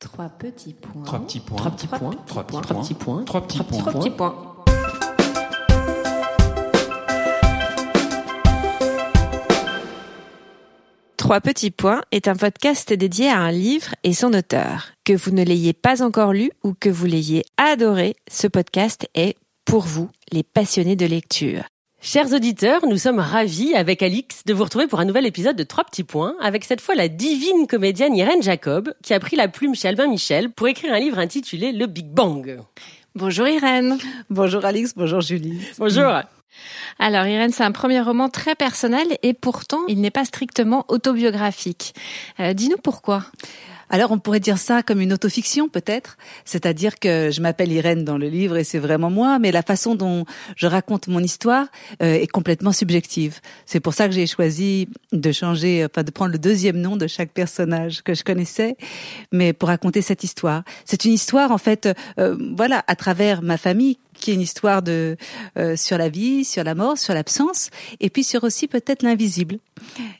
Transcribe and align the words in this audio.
Trois 0.00 0.28
petits 0.28 0.74
points. 0.74 1.02
Trois 1.02 1.18
petits 1.18 1.40
points. 1.40 1.56
Trois 1.58 1.72
petits 1.72 1.88
points. 1.88 2.14
Trois 2.24 2.44
petits 2.44 2.62
Trois 2.62 2.82
petits 2.82 2.94
points. 2.94 3.24
Trois 3.24 3.40
petits 3.42 3.58
points. 3.64 3.78
Trois 3.78 3.92
petits 3.92 4.10
points. 4.10 4.54
Trois 11.16 11.40
petits 11.40 11.70
points 11.72 12.02
est 12.12 12.28
un 12.28 12.36
podcast 12.36 12.92
dédié 12.92 13.28
à 13.28 13.38
un 13.38 13.50
livre 13.50 13.94
et 14.04 14.14
son 14.14 14.34
auteur. 14.34 14.92
Que 15.04 15.14
vous 15.14 15.32
ne 15.32 15.42
l'ayez 15.42 15.72
pas 15.72 16.04
encore 16.04 16.32
lu 16.32 16.52
ou 16.62 16.74
que 16.74 16.88
vous 16.88 17.06
l'ayez 17.06 17.44
adoré, 17.56 18.14
ce 18.30 18.46
podcast 18.46 19.08
est 19.14 19.36
pour 19.64 19.82
vous, 19.82 20.10
les 20.30 20.44
passionnés 20.44 20.96
de 20.96 21.06
lecture. 21.06 21.64
Chers 22.00 22.32
auditeurs, 22.32 22.86
nous 22.86 22.96
sommes 22.96 23.18
ravis 23.18 23.74
avec 23.74 24.02
Alix 24.02 24.44
de 24.46 24.54
vous 24.54 24.62
retrouver 24.62 24.86
pour 24.86 25.00
un 25.00 25.04
nouvel 25.04 25.26
épisode 25.26 25.56
de 25.56 25.64
Trois 25.64 25.82
petits 25.84 26.04
points, 26.04 26.36
avec 26.40 26.64
cette 26.64 26.80
fois 26.80 26.94
la 26.94 27.08
divine 27.08 27.66
comédienne 27.66 28.14
Irène 28.16 28.42
Jacob, 28.42 28.94
qui 29.02 29.14
a 29.14 29.20
pris 29.20 29.34
la 29.34 29.48
plume 29.48 29.74
chez 29.74 29.88
Albin 29.88 30.06
Michel 30.06 30.50
pour 30.50 30.68
écrire 30.68 30.94
un 30.94 31.00
livre 31.00 31.18
intitulé 31.18 31.72
Le 31.72 31.86
Big 31.86 32.06
Bang. 32.06 32.60
Bonjour 33.16 33.48
Irène. 33.48 33.98
Bonjour 34.30 34.64
Alix, 34.64 34.94
bonjour 34.94 35.20
Julie. 35.20 35.60
Bonjour. 35.78 36.12
Alors 37.00 37.26
Irène, 37.26 37.50
c'est 37.50 37.64
un 37.64 37.72
premier 37.72 38.00
roman 38.00 38.28
très 38.28 38.54
personnel 38.54 39.18
et 39.22 39.34
pourtant 39.34 39.80
il 39.88 40.00
n'est 40.00 40.12
pas 40.12 40.24
strictement 40.24 40.84
autobiographique. 40.88 41.94
Euh, 42.38 42.52
Dis-nous 42.52 42.78
pourquoi. 42.78 43.24
Alors 43.90 44.10
on 44.10 44.18
pourrait 44.18 44.40
dire 44.40 44.58
ça 44.58 44.82
comme 44.82 45.00
une 45.00 45.12
autofiction 45.12 45.68
peut-être, 45.68 46.16
c'est-à-dire 46.44 46.98
que 46.98 47.30
je 47.30 47.40
m'appelle 47.40 47.72
Irène 47.72 48.04
dans 48.04 48.18
le 48.18 48.28
livre 48.28 48.56
et 48.56 48.64
c'est 48.64 48.78
vraiment 48.78 49.10
moi, 49.10 49.38
mais 49.38 49.52
la 49.52 49.62
façon 49.62 49.94
dont 49.94 50.24
je 50.56 50.66
raconte 50.66 51.08
mon 51.08 51.20
histoire 51.20 51.66
euh, 52.02 52.14
est 52.14 52.26
complètement 52.26 52.72
subjective. 52.72 53.40
C'est 53.66 53.80
pour 53.80 53.94
ça 53.94 54.08
que 54.08 54.14
j'ai 54.14 54.26
choisi 54.26 54.88
de 55.12 55.32
changer, 55.32 55.86
enfin 55.86 56.02
de 56.02 56.10
prendre 56.10 56.32
le 56.32 56.38
deuxième 56.38 56.76
nom 56.76 56.96
de 56.96 57.06
chaque 57.06 57.32
personnage 57.32 58.02
que 58.02 58.14
je 58.14 58.24
connaissais, 58.24 58.76
mais 59.32 59.52
pour 59.52 59.68
raconter 59.68 60.02
cette 60.02 60.24
histoire. 60.24 60.62
C'est 60.84 61.04
une 61.04 61.12
histoire 61.12 61.50
en 61.50 61.58
fait, 61.58 61.88
euh, 62.18 62.36
voilà, 62.56 62.84
à 62.86 62.96
travers 62.96 63.42
ma 63.42 63.56
famille 63.56 63.98
qui 64.18 64.30
est 64.30 64.34
une 64.34 64.40
histoire 64.40 64.82
de 64.82 65.16
euh, 65.56 65.76
sur 65.76 65.98
la 65.98 66.08
vie, 66.08 66.44
sur 66.44 66.64
la 66.64 66.74
mort, 66.74 66.98
sur 66.98 67.14
l'absence, 67.14 67.70
et 68.00 68.10
puis 68.10 68.24
sur 68.24 68.44
aussi 68.44 68.68
peut-être 68.68 69.02
l'invisible. 69.02 69.58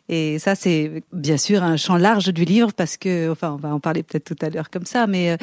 Et 0.09 0.39
ça, 0.39 0.55
c'est 0.55 1.03
bien 1.13 1.37
sûr 1.37 1.63
un 1.63 1.77
champ 1.77 1.97
large 1.97 2.33
du 2.33 2.45
livre 2.45 2.73
parce 2.73 2.97
que, 2.97 3.31
enfin, 3.31 3.53
on 3.53 3.57
va 3.57 3.75
en 3.75 3.81
parler 3.81 4.03
peut-être 4.03 4.25
tout 4.25 4.37
à 4.45 4.51
l'heure 4.51 4.71
comme 4.71 4.87
ça, 4.87 5.07
mais 5.07 5.37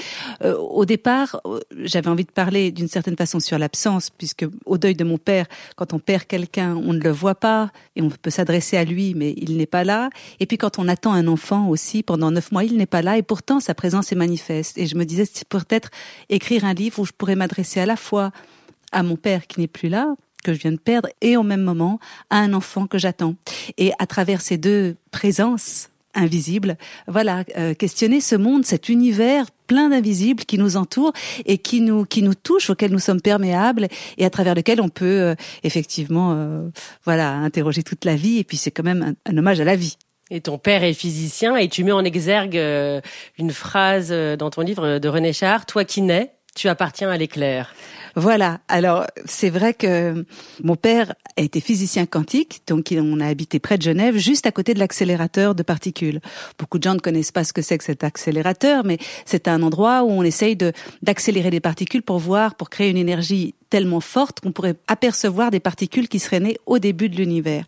euh, 0.44 0.56
au 0.56 0.86
départ, 0.86 1.42
j'avais 1.84 2.08
envie 2.08 2.24
de 2.24 2.32
parler 2.32 2.72
d'une 2.72 2.88
certaine 2.88 3.16
façon 3.16 3.40
sur 3.40 3.58
l'absence, 3.58 4.10
puisque 4.10 4.46
au 4.66 4.78
deuil 4.78 4.96
de 4.96 5.04
mon 5.04 5.18
père, 5.18 5.46
quand 5.76 5.94
on 5.94 6.00
perd 6.00 6.26
quelqu'un, 6.26 6.76
on 6.76 6.94
ne 6.94 7.00
le 7.00 7.12
voit 7.12 7.36
pas 7.36 7.72
et 7.96 8.02
on 8.02 8.10
peut 8.10 8.30
s'adresser 8.30 8.78
à 8.78 8.84
lui, 8.84 9.14
mais 9.16 9.34
il 9.38 9.58
n'est 9.58 9.66
pas 9.66 9.84
là. 9.84 10.10
Et 10.40 10.46
puis 10.46 10.58
quand 10.58 10.80
on 10.80 10.88
attend 10.88 11.14
un 11.14 11.28
enfant 11.28 11.68
aussi, 11.68 12.04
pendant 12.04 12.32
neuf 12.32 12.52
mois, 12.52 12.64
il 12.64 12.78
n'est 12.78 12.86
pas 12.86 13.02
là 13.02 13.18
et 13.18 13.22
pourtant 13.24 13.60
sa 13.60 13.74
présence 13.74 14.12
est 14.12 14.16
manifeste. 14.16 14.78
Et 14.78 14.88
je 14.88 14.96
me 14.96 15.06
disais, 15.06 15.26
c'est 15.32 15.48
peut-être 15.48 15.90
écrire 16.30 16.66
un 16.66 16.74
livre 16.74 17.00
où 17.00 17.06
je 17.06 17.12
pourrais 17.12 17.36
m'adresser 17.36 17.80
à 17.80 17.86
la 17.86 17.96
fois 17.96 18.32
à 18.96 19.04
mon 19.04 19.16
père 19.16 19.46
qui 19.46 19.60
n'est 19.60 19.68
plus 19.68 19.90
là, 19.90 20.16
que 20.44 20.54
je 20.54 20.60
viens 20.60 20.72
de 20.72 20.80
perdre, 20.80 21.10
et 21.22 21.38
au 21.38 21.44
même 21.44 21.62
moment 21.62 22.00
à 22.30 22.38
un 22.38 22.54
enfant 22.54 22.88
que 22.88 22.98
j'attends. 22.98 23.36
Et 23.78 23.92
à 24.00 24.08
travers 24.08 24.42
ces 24.42 24.58
deux 24.58 24.96
présences 25.12 25.90
invisibles, 26.14 26.78
voilà, 27.08 27.44
euh, 27.58 27.74
questionner 27.74 28.22
ce 28.22 28.36
monde, 28.36 28.66
cet 28.66 28.90
univers 28.90 29.52
plein 29.68 29.90
d'invisibles 29.90 30.46
qui 30.46 30.58
nous 30.58 30.78
entoure 30.78 31.12
et 31.46 31.58
qui 31.58 31.82
nous 31.82 32.06
qui 32.06 32.22
nous 32.22 32.36
touche, 32.36 32.70
auquel 32.70 32.92
nous 32.92 33.00
sommes 33.00 33.22
perméables 33.22 33.88
et 34.18 34.26
à 34.26 34.30
travers 34.30 34.56
lequel 34.56 34.80
on 34.80 34.90
peut 34.90 35.22
euh, 35.22 35.36
effectivement, 35.64 36.34
euh, 36.34 36.70
voilà, 37.04 37.32
interroger 37.34 37.84
toute 37.84 38.06
la 38.06 38.16
vie. 38.16 38.38
Et 38.38 38.44
puis 38.44 38.58
c'est 38.58 38.72
quand 38.72 38.84
même 38.84 39.16
un, 39.26 39.32
un 39.32 39.38
hommage 39.38 39.60
à 39.60 39.66
la 39.66 39.76
vie. 39.76 39.98
Et 40.32 40.42
ton 40.42 40.58
père 40.58 40.84
est 40.84 40.94
physicien 40.94 41.56
et 41.56 41.70
tu 41.70 41.84
mets 41.84 41.92
en 41.92 42.04
exergue 42.04 42.58
euh, 42.58 43.00
une 43.38 43.52
phrase 43.52 44.10
euh, 44.12 44.36
dans 44.36 44.50
ton 44.50 44.62
livre 44.62 44.98
de 44.98 45.08
René 45.08 45.34
Char, 45.34 45.68
toi 45.68 45.86
qui 45.86 46.02
nais, 46.02 46.32
tu 46.56 46.70
appartiens 46.70 47.10
à 47.10 47.18
l'éclair. 47.18 47.76
Voilà. 48.16 48.60
Alors 48.68 49.06
c'est 49.26 49.50
vrai 49.50 49.74
que 49.74 50.26
mon 50.64 50.76
père 50.76 51.14
a 51.38 51.42
été 51.42 51.60
physicien 51.60 52.06
quantique, 52.06 52.62
donc 52.66 52.94
on 52.98 53.20
a 53.20 53.28
habité 53.28 53.60
près 53.60 53.78
de 53.78 53.84
Genève, 53.84 54.18
juste 54.18 54.48
à 54.48 54.52
côté 54.52 54.74
de 54.74 54.80
l'accélérateur 54.80 55.54
de 55.54 55.64
particules. 55.64 56.22
Beaucoup 56.58 56.78
de 56.78 56.84
gens 56.84 56.94
ne 56.94 57.00
connaissent 57.00 57.34
pas 57.34 57.44
ce 57.44 57.54
que 57.54 57.62
c'est 57.62 57.78
que 57.78 57.84
cet 57.84 58.04
accélérateur, 58.04 58.86
mais 58.86 58.98
c'est 59.26 59.48
un 59.48 59.62
endroit 59.62 60.04
où 60.04 60.10
on 60.10 60.24
essaye 60.24 60.58
d'accélérer 61.02 61.52
des 61.52 61.60
particules 61.60 62.02
pour 62.02 62.20
voir, 62.20 62.56
pour 62.56 62.70
créer 62.70 62.90
une 62.90 62.98
énergie 62.98 63.54
tellement 63.70 64.00
forte 64.00 64.40
qu'on 64.40 64.52
pourrait 64.52 64.76
apercevoir 64.88 65.52
des 65.52 65.60
particules 65.60 66.08
qui 66.08 66.20
seraient 66.20 66.40
nées 66.40 66.58
au 66.66 66.80
début 66.80 67.10
de 67.10 67.16
l'univers. 67.16 67.66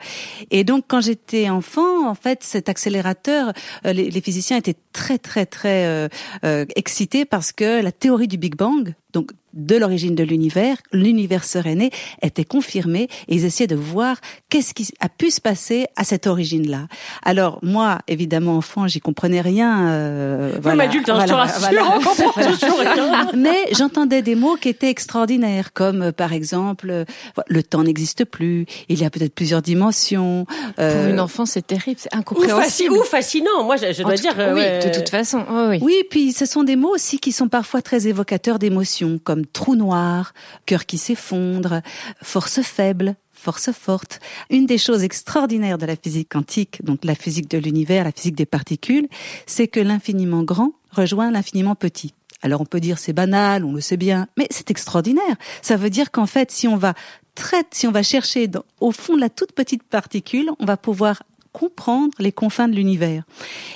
Et 0.51 0.63
donc, 0.63 0.85
quand 0.87 1.01
j'étais 1.01 1.49
enfant, 1.49 2.07
en 2.07 2.15
fait, 2.15 2.43
cet 2.43 2.69
accélérateur, 2.69 3.53
euh, 3.85 3.93
les, 3.93 4.09
les, 4.09 4.21
physiciens 4.21 4.57
étaient 4.57 4.75
très, 4.93 5.17
très, 5.17 5.45
très 5.45 5.85
euh, 5.85 6.07
euh, 6.43 6.65
excités 6.75 7.25
parce 7.25 7.51
que 7.51 7.81
la 7.81 7.91
théorie 7.91 8.27
du 8.27 8.37
Big 8.37 8.55
Bang, 8.55 8.93
donc 9.17 9.31
de 9.57 9.75
l'origine 9.75 10.15
de 10.15 10.23
l'univers, 10.23 10.77
l'univers 10.93 11.43
serait 11.43 11.75
né, 11.75 11.89
était 12.21 12.45
confirmée 12.45 13.09
et 13.27 13.35
ils 13.35 13.45
essayaient 13.45 13.67
de 13.67 13.75
voir 13.75 14.17
qu'est-ce 14.49 14.73
qui 14.73 14.87
a 14.99 15.09
pu 15.09 15.31
se 15.31 15.41
passer 15.41 15.87
à 15.95 16.03
cette 16.03 16.27
origine-là. 16.27 16.87
Alors 17.23 17.59
moi, 17.63 17.99
évidemment, 18.07 18.57
enfant, 18.57 18.87
j'y 18.87 18.99
comprenais 18.99 19.41
rien. 19.41 19.89
Euh, 19.89 20.59
voilà, 20.61 20.83
adulte, 20.83 21.09
hein, 21.09 21.25
voilà, 21.25 21.25
je 21.25 21.31
te 21.31 22.23
rassure, 22.43 22.75
voilà. 22.75 23.31
Mais 23.35 23.57
j'entendais 23.71 24.21
des 24.21 24.35
mots 24.35 24.55
qui 24.55 24.69
étaient 24.69 24.89
extraordinaires, 24.89 25.73
comme 25.73 26.03
euh, 26.03 26.11
par 26.11 26.33
exemple, 26.33 26.89
euh, 26.91 27.05
le 27.47 27.63
temps 27.63 27.83
n'existe 27.83 28.25
plus, 28.25 28.65
il 28.89 28.99
y 28.99 29.05
a 29.05 29.09
peut-être 29.09 29.33
plusieurs 29.33 29.63
dimensions. 29.63 30.45
Euh, 30.77 31.01
Pour 31.01 31.13
une 31.13 31.19
enfant, 31.19 31.45
c'est 31.47 31.65
terrible, 31.65 31.99
c'est 31.99 32.13
incompréhensible. 32.13 32.93
Ou, 32.93 33.03
fascinant, 33.03 33.63
moi 33.63 33.77
je, 33.77 33.91
je 33.91 34.03
dois 34.03 34.15
dire. 34.15 34.35
oui, 34.53 34.61
de 34.61 34.95
toute 34.95 35.09
façon. 35.09 35.43
Oh, 35.49 35.67
oui. 35.69 35.79
oui, 35.81 35.95
puis 36.11 36.31
ce 36.31 36.45
sont 36.45 36.63
des 36.63 36.75
mots 36.75 36.93
aussi 36.93 37.17
qui 37.17 37.31
sont 37.31 37.47
parfois 37.47 37.81
très 37.81 38.07
évocateurs 38.07 38.59
d'émotions, 38.59 39.06
comme 39.23 39.45
trou 39.45 39.75
noir, 39.75 40.33
cœur 40.65 40.85
qui 40.85 40.97
s'effondre, 40.97 41.81
force 42.21 42.61
faible, 42.61 43.15
force 43.31 43.71
forte. 43.71 44.19
Une 44.49 44.65
des 44.65 44.77
choses 44.77 45.03
extraordinaires 45.03 45.77
de 45.77 45.85
la 45.85 45.95
physique 45.95 46.29
quantique, 46.29 46.83
donc 46.83 47.05
la 47.05 47.15
physique 47.15 47.49
de 47.49 47.57
l'univers, 47.57 48.03
la 48.03 48.11
physique 48.11 48.35
des 48.35 48.45
particules, 48.45 49.07
c'est 49.45 49.67
que 49.67 49.79
l'infiniment 49.79 50.43
grand 50.43 50.73
rejoint 50.91 51.31
l'infiniment 51.31 51.75
petit. 51.75 52.13
Alors 52.41 52.61
on 52.61 52.65
peut 52.65 52.79
dire 52.79 52.99
c'est 52.99 53.13
banal, 53.13 53.63
on 53.63 53.73
le 53.73 53.81
sait 53.81 53.97
bien, 53.97 54.27
mais 54.37 54.47
c'est 54.51 54.69
extraordinaire. 54.69 55.35
Ça 55.61 55.77
veut 55.77 55.89
dire 55.89 56.11
qu'en 56.11 56.27
fait, 56.27 56.51
si 56.51 56.67
on 56.67 56.77
va 56.77 56.93
très, 57.35 57.63
si 57.71 57.87
on 57.87 57.91
va 57.91 58.03
chercher 58.03 58.49
au 58.79 58.91
fond 58.91 59.15
de 59.15 59.21
la 59.21 59.29
toute 59.29 59.53
petite 59.53 59.83
particule, 59.83 60.49
on 60.59 60.65
va 60.65 60.77
pouvoir 60.77 61.23
comprendre 61.51 62.13
les 62.19 62.31
confins 62.31 62.67
de 62.67 62.75
l'univers. 62.75 63.23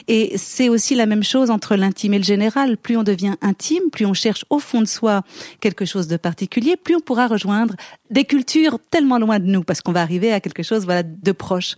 Et 0.07 0.37
c'est 0.37 0.69
aussi 0.69 0.95
la 0.95 1.05
même 1.05 1.23
chose 1.23 1.49
entre 1.49 1.75
l'intime 1.75 2.13
et 2.13 2.17
le 2.17 2.23
général. 2.23 2.77
Plus 2.77 2.97
on 2.97 3.03
devient 3.03 3.35
intime, 3.41 3.89
plus 3.91 4.05
on 4.05 4.13
cherche 4.13 4.45
au 4.49 4.59
fond 4.59 4.81
de 4.81 4.87
soi 4.87 5.21
quelque 5.59 5.85
chose 5.85 6.07
de 6.07 6.17
particulier, 6.17 6.75
plus 6.77 6.95
on 6.95 7.01
pourra 7.01 7.27
rejoindre 7.27 7.75
des 8.09 8.25
cultures 8.25 8.79
tellement 8.89 9.17
loin 9.17 9.39
de 9.39 9.45
nous, 9.45 9.63
parce 9.63 9.81
qu'on 9.81 9.91
va 9.91 10.01
arriver 10.01 10.31
à 10.31 10.39
quelque 10.39 10.63
chose 10.63 10.85
voilà 10.85 11.03
de 11.03 11.31
proche. 11.31 11.75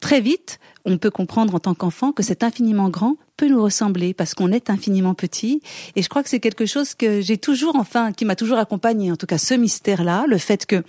Très 0.00 0.20
vite, 0.20 0.58
on 0.84 0.98
peut 0.98 1.10
comprendre 1.10 1.54
en 1.54 1.58
tant 1.60 1.74
qu'enfant 1.74 2.12
que 2.12 2.22
cet 2.22 2.42
infiniment 2.42 2.88
grand 2.88 3.16
peut 3.36 3.48
nous 3.48 3.62
ressembler 3.62 4.14
parce 4.14 4.34
qu'on 4.34 4.52
est 4.52 4.70
infiniment 4.70 5.14
petit. 5.14 5.62
Et 5.96 6.02
je 6.02 6.08
crois 6.08 6.22
que 6.22 6.28
c'est 6.28 6.40
quelque 6.40 6.66
chose 6.66 6.94
que 6.94 7.20
j'ai 7.20 7.38
toujours, 7.38 7.76
enfin, 7.76 8.12
qui 8.12 8.24
m'a 8.24 8.36
toujours 8.36 8.58
accompagné. 8.58 9.10
En 9.10 9.16
tout 9.16 9.26
cas, 9.26 9.38
ce 9.38 9.54
mystère-là, 9.54 10.24
le 10.26 10.38
fait 10.38 10.66
que 10.66 10.82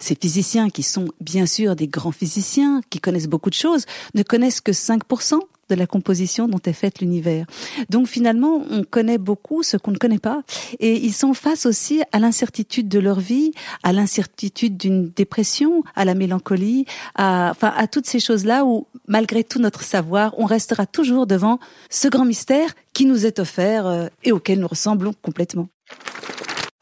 ces 0.00 0.16
physiciens 0.20 0.70
qui 0.70 0.82
sont 0.82 1.08
bien 1.20 1.46
sûr 1.46 1.76
des 1.76 1.88
grands 1.88 2.12
physiciens, 2.12 2.80
qui 2.90 3.00
connaissent 3.00 3.28
beaucoup 3.28 3.50
de 3.50 3.54
choses, 3.54 3.84
ne 4.14 4.22
connaissent 4.22 4.60
que 4.60 4.72
5% 4.72 5.40
de 5.70 5.74
la 5.76 5.86
composition 5.86 6.48
dont 6.48 6.60
est 6.66 6.72
faite 6.72 7.00
l'univers. 7.00 7.46
Donc 7.88 8.08
finalement, 8.08 8.62
on 8.70 8.82
connaît 8.82 9.18
beaucoup 9.18 9.62
ce 9.62 9.76
qu'on 9.76 9.92
ne 9.92 9.98
connaît 9.98 10.18
pas 10.18 10.42
et 10.80 10.96
ils 10.96 11.14
sont 11.14 11.32
face 11.32 11.64
aussi 11.64 12.02
à 12.12 12.18
l'incertitude 12.18 12.88
de 12.88 12.98
leur 12.98 13.20
vie, 13.20 13.52
à 13.82 13.92
l'incertitude 13.92 14.76
d'une 14.76 15.10
dépression, 15.10 15.82
à 15.94 16.04
la 16.04 16.14
mélancolie, 16.14 16.84
à, 17.14 17.50
enfin, 17.52 17.72
à 17.76 17.86
toutes 17.86 18.06
ces 18.06 18.20
choses-là 18.20 18.64
où, 18.64 18.86
malgré 19.06 19.44
tout 19.44 19.60
notre 19.60 19.82
savoir, 19.82 20.34
on 20.38 20.44
restera 20.44 20.86
toujours 20.86 21.26
devant 21.26 21.60
ce 21.88 22.08
grand 22.08 22.24
mystère 22.24 22.74
qui 22.92 23.06
nous 23.06 23.24
est 23.24 23.38
offert 23.38 23.86
euh, 23.86 24.08
et 24.24 24.32
auquel 24.32 24.58
nous 24.58 24.68
ressemblons 24.68 25.14
complètement. 25.22 25.68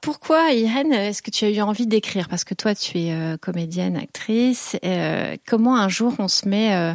Pourquoi, 0.08 0.52
Irène, 0.52 0.94
est-ce 0.94 1.20
que 1.20 1.30
tu 1.30 1.44
as 1.44 1.50
eu 1.50 1.60
envie 1.60 1.86
d'écrire? 1.86 2.30
Parce 2.30 2.42
que 2.42 2.54
toi, 2.54 2.74
tu 2.74 2.98
es 2.98 3.12
euh, 3.12 3.36
comédienne, 3.36 3.94
actrice. 3.94 4.74
Euh, 4.82 5.36
comment 5.46 5.76
un 5.76 5.90
jour 5.90 6.14
on 6.18 6.28
se 6.28 6.48
met 6.48 6.74
euh, 6.74 6.94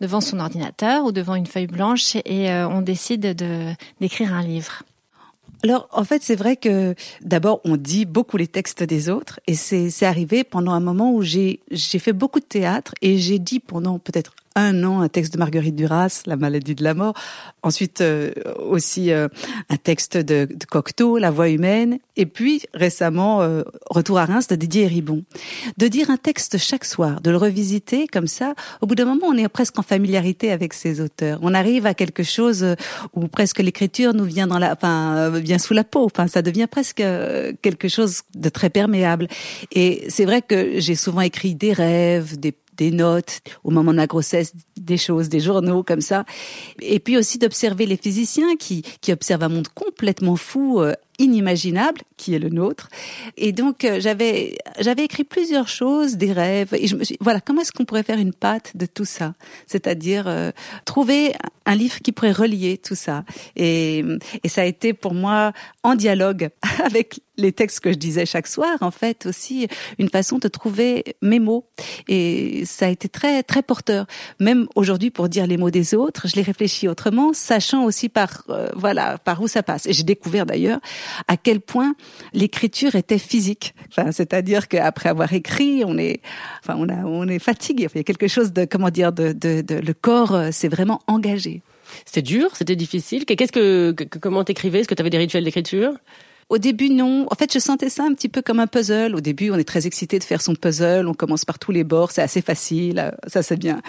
devant 0.00 0.20
son 0.20 0.38
ordinateur 0.38 1.04
ou 1.04 1.10
devant 1.10 1.34
une 1.34 1.46
feuille 1.48 1.66
blanche 1.66 2.14
et 2.24 2.52
on 2.52 2.80
décide 2.80 3.34
de 3.34 3.72
d'écrire 4.00 4.32
un 4.32 4.42
livre? 4.42 4.84
Alors, 5.64 5.88
en 5.90 6.04
fait, 6.04 6.22
c'est 6.22 6.36
vrai 6.36 6.54
que 6.54 6.94
d'abord, 7.20 7.60
on 7.64 7.76
dit 7.76 8.04
beaucoup 8.04 8.36
les 8.36 8.46
textes 8.46 8.84
des 8.84 9.08
autres, 9.08 9.40
et 9.48 9.54
c'est 9.54 10.06
arrivé 10.06 10.44
pendant 10.44 10.70
un 10.70 10.78
moment 10.78 11.12
où 11.12 11.22
j'ai 11.22 11.58
fait 11.72 12.12
beaucoup 12.12 12.38
de 12.38 12.44
théâtre 12.44 12.94
et 13.02 13.18
j'ai 13.18 13.40
dit 13.40 13.58
pendant 13.58 13.98
peut-être 13.98 14.34
un 14.54 14.84
an 14.84 15.00
un 15.00 15.08
texte 15.08 15.34
de 15.34 15.38
Marguerite 15.38 15.76
Duras, 15.76 16.22
La 16.26 16.36
maladie 16.36 16.74
de 16.74 16.84
la 16.84 16.94
mort. 16.94 17.14
Ensuite 17.62 18.00
euh, 18.00 18.32
aussi 18.58 19.12
euh, 19.12 19.28
un 19.68 19.76
texte 19.76 20.16
de, 20.16 20.48
Cocteau, 20.70 21.18
La 21.18 21.30
voix 21.30 21.48
humaine. 21.48 21.98
Et 22.16 22.26
puis 22.26 22.62
récemment, 22.74 23.42
euh, 23.42 23.62
Retour 23.88 24.18
à 24.18 24.24
Reims 24.24 24.48
de 24.48 24.56
Didier 24.56 24.86
Ribon. 24.86 25.24
De 25.78 25.88
dire 25.88 26.10
un 26.10 26.16
texte 26.16 26.58
chaque 26.58 26.84
soir, 26.84 27.20
de 27.20 27.30
le 27.30 27.36
revisiter 27.36 28.06
comme 28.06 28.26
ça, 28.26 28.54
au 28.80 28.86
bout 28.86 28.94
d'un 28.94 29.04
moment, 29.04 29.26
on 29.26 29.36
est 29.36 29.48
presque 29.48 29.78
en 29.78 29.82
familiarité 29.82 30.50
avec 30.52 30.72
ces 30.74 31.00
auteurs. 31.00 31.38
On 31.42 31.54
arrive 31.54 31.86
à 31.86 31.94
quelque 31.94 32.22
chose 32.22 32.76
où 33.14 33.28
presque 33.28 33.58
l'écriture 33.58 34.14
nous 34.14 34.24
vient 34.24 34.46
dans 34.46 34.58
la, 34.58 34.72
enfin, 34.72 35.30
vient 35.30 35.58
sous 35.58 35.74
la 35.74 35.84
peau. 35.84 36.04
Enfin, 36.04 36.26
ça 36.26 36.42
devient 36.42 36.66
presque 36.70 37.02
quelque 37.62 37.88
chose 37.88 38.22
de 38.34 38.48
très 38.48 38.70
perméable. 38.70 39.28
Et 39.72 40.04
c'est 40.08 40.24
vrai 40.24 40.42
que 40.42 40.78
j'ai 40.80 40.94
souvent 40.94 41.20
écrit 41.20 41.54
des 41.54 41.72
rêves, 41.72 42.38
des 42.38 42.52
des 42.76 42.90
notes 42.90 43.40
au 43.64 43.70
moment 43.70 43.92
de 43.92 43.96
la 43.96 44.06
grossesse, 44.06 44.52
des 44.76 44.96
choses, 44.96 45.28
des 45.28 45.40
journaux 45.40 45.82
comme 45.82 46.00
ça. 46.00 46.24
Et 46.80 46.98
puis 46.98 47.16
aussi 47.16 47.38
d'observer 47.38 47.86
les 47.86 47.96
physiciens 47.96 48.56
qui, 48.56 48.82
qui 49.00 49.12
observent 49.12 49.44
un 49.44 49.48
monde 49.48 49.68
complètement 49.68 50.36
fou, 50.36 50.80
euh, 50.80 50.94
inimaginable 51.18 52.00
qui 52.16 52.34
est 52.34 52.38
le 52.38 52.48
nôtre. 52.48 52.88
Et 53.36 53.52
donc 53.52 53.84
euh, 53.84 54.00
j'avais 54.00 54.56
j'avais 54.80 55.04
écrit 55.04 55.24
plusieurs 55.24 55.68
choses, 55.68 56.16
des 56.16 56.32
rêves 56.32 56.72
et 56.72 56.86
je 56.86 56.96
me 56.96 57.04
suis 57.04 57.16
voilà 57.20 57.40
comment 57.40 57.60
est-ce 57.60 57.72
qu'on 57.72 57.84
pourrait 57.84 58.02
faire 58.02 58.18
une 58.18 58.32
pâte 58.32 58.72
de 58.76 58.86
tout 58.86 59.04
ça, 59.04 59.34
c'est-à-dire 59.66 60.26
euh, 60.26 60.50
trouver 60.84 61.34
un 61.66 61.74
livre 61.74 62.00
qui 62.00 62.12
pourrait 62.12 62.32
relier 62.32 62.78
tout 62.78 62.94
ça. 62.94 63.24
Et 63.56 64.04
et 64.42 64.48
ça 64.48 64.62
a 64.62 64.64
été 64.64 64.94
pour 64.94 65.14
moi 65.14 65.52
en 65.82 65.94
dialogue 65.94 66.50
avec 66.84 67.20
les 67.36 67.52
textes 67.52 67.80
que 67.80 67.90
je 67.92 67.96
disais 67.96 68.26
chaque 68.26 68.46
soir, 68.46 68.78
en 68.80 68.90
fait, 68.90 69.26
aussi 69.26 69.68
une 69.98 70.08
façon 70.08 70.38
de 70.38 70.48
trouver 70.48 71.04
mes 71.22 71.38
mots. 71.38 71.64
Et 72.08 72.64
ça 72.66 72.86
a 72.86 72.88
été 72.88 73.08
très, 73.08 73.42
très 73.42 73.62
porteur. 73.62 74.06
Même 74.38 74.66
aujourd'hui, 74.74 75.10
pour 75.10 75.28
dire 75.28 75.46
les 75.46 75.56
mots 75.56 75.70
des 75.70 75.94
autres, 75.94 76.28
je 76.28 76.36
les 76.36 76.42
réfléchis 76.42 76.88
autrement, 76.88 77.32
sachant 77.32 77.84
aussi 77.84 78.08
par, 78.08 78.44
euh, 78.50 78.68
voilà, 78.74 79.18
par 79.18 79.40
où 79.40 79.48
ça 79.48 79.62
passe. 79.62 79.86
Et 79.86 79.92
j'ai 79.92 80.02
découvert 80.02 80.46
d'ailleurs 80.46 80.80
à 81.28 81.36
quel 81.36 81.60
point 81.60 81.94
l'écriture 82.32 82.94
était 82.94 83.18
physique. 83.18 83.74
Enfin, 83.88 84.12
c'est-à-dire 84.12 84.68
qu'après 84.68 85.08
avoir 85.08 85.32
écrit, 85.32 85.84
on 85.86 85.96
est, 85.98 86.20
enfin, 86.62 86.76
on 86.78 86.88
a, 86.88 87.04
on 87.04 87.26
est 87.28 87.38
fatigué. 87.38 87.88
Il 87.94 87.98
y 87.98 88.00
a 88.00 88.04
quelque 88.04 88.28
chose 88.28 88.52
de, 88.52 88.64
comment 88.64 88.90
dire, 88.90 89.12
de, 89.12 89.32
de, 89.32 89.62
de 89.62 89.74
le 89.76 89.94
corps 89.94 90.34
euh, 90.34 90.50
s'est 90.50 90.68
vraiment 90.68 91.00
engagé. 91.06 91.62
C'était 92.04 92.22
dur, 92.22 92.54
c'était 92.54 92.76
difficile. 92.76 93.24
Qu'est-ce 93.24 93.52
que, 93.52 93.94
comment 94.20 94.44
t'écrivais? 94.44 94.80
Est-ce 94.80 94.88
que 94.88 94.94
tu 94.94 95.02
avais 95.02 95.10
des 95.10 95.18
rituels 95.18 95.44
d'écriture? 95.44 95.92
Au 96.52 96.58
début, 96.58 96.90
non. 96.90 97.26
En 97.30 97.34
fait, 97.34 97.50
je 97.50 97.58
sentais 97.58 97.88
ça 97.88 98.04
un 98.04 98.12
petit 98.12 98.28
peu 98.28 98.42
comme 98.42 98.60
un 98.60 98.66
puzzle. 98.66 99.14
Au 99.14 99.22
début, 99.22 99.50
on 99.50 99.54
est 99.54 99.64
très 99.64 99.86
excité 99.86 100.18
de 100.18 100.24
faire 100.24 100.42
son 100.42 100.54
puzzle. 100.54 101.08
On 101.08 101.14
commence 101.14 101.46
par 101.46 101.58
tous 101.58 101.72
les 101.72 101.82
bords. 101.82 102.10
C'est 102.10 102.20
assez 102.20 102.42
facile. 102.42 103.14
Ça, 103.26 103.42
c'est 103.42 103.56
bien. 103.56 103.80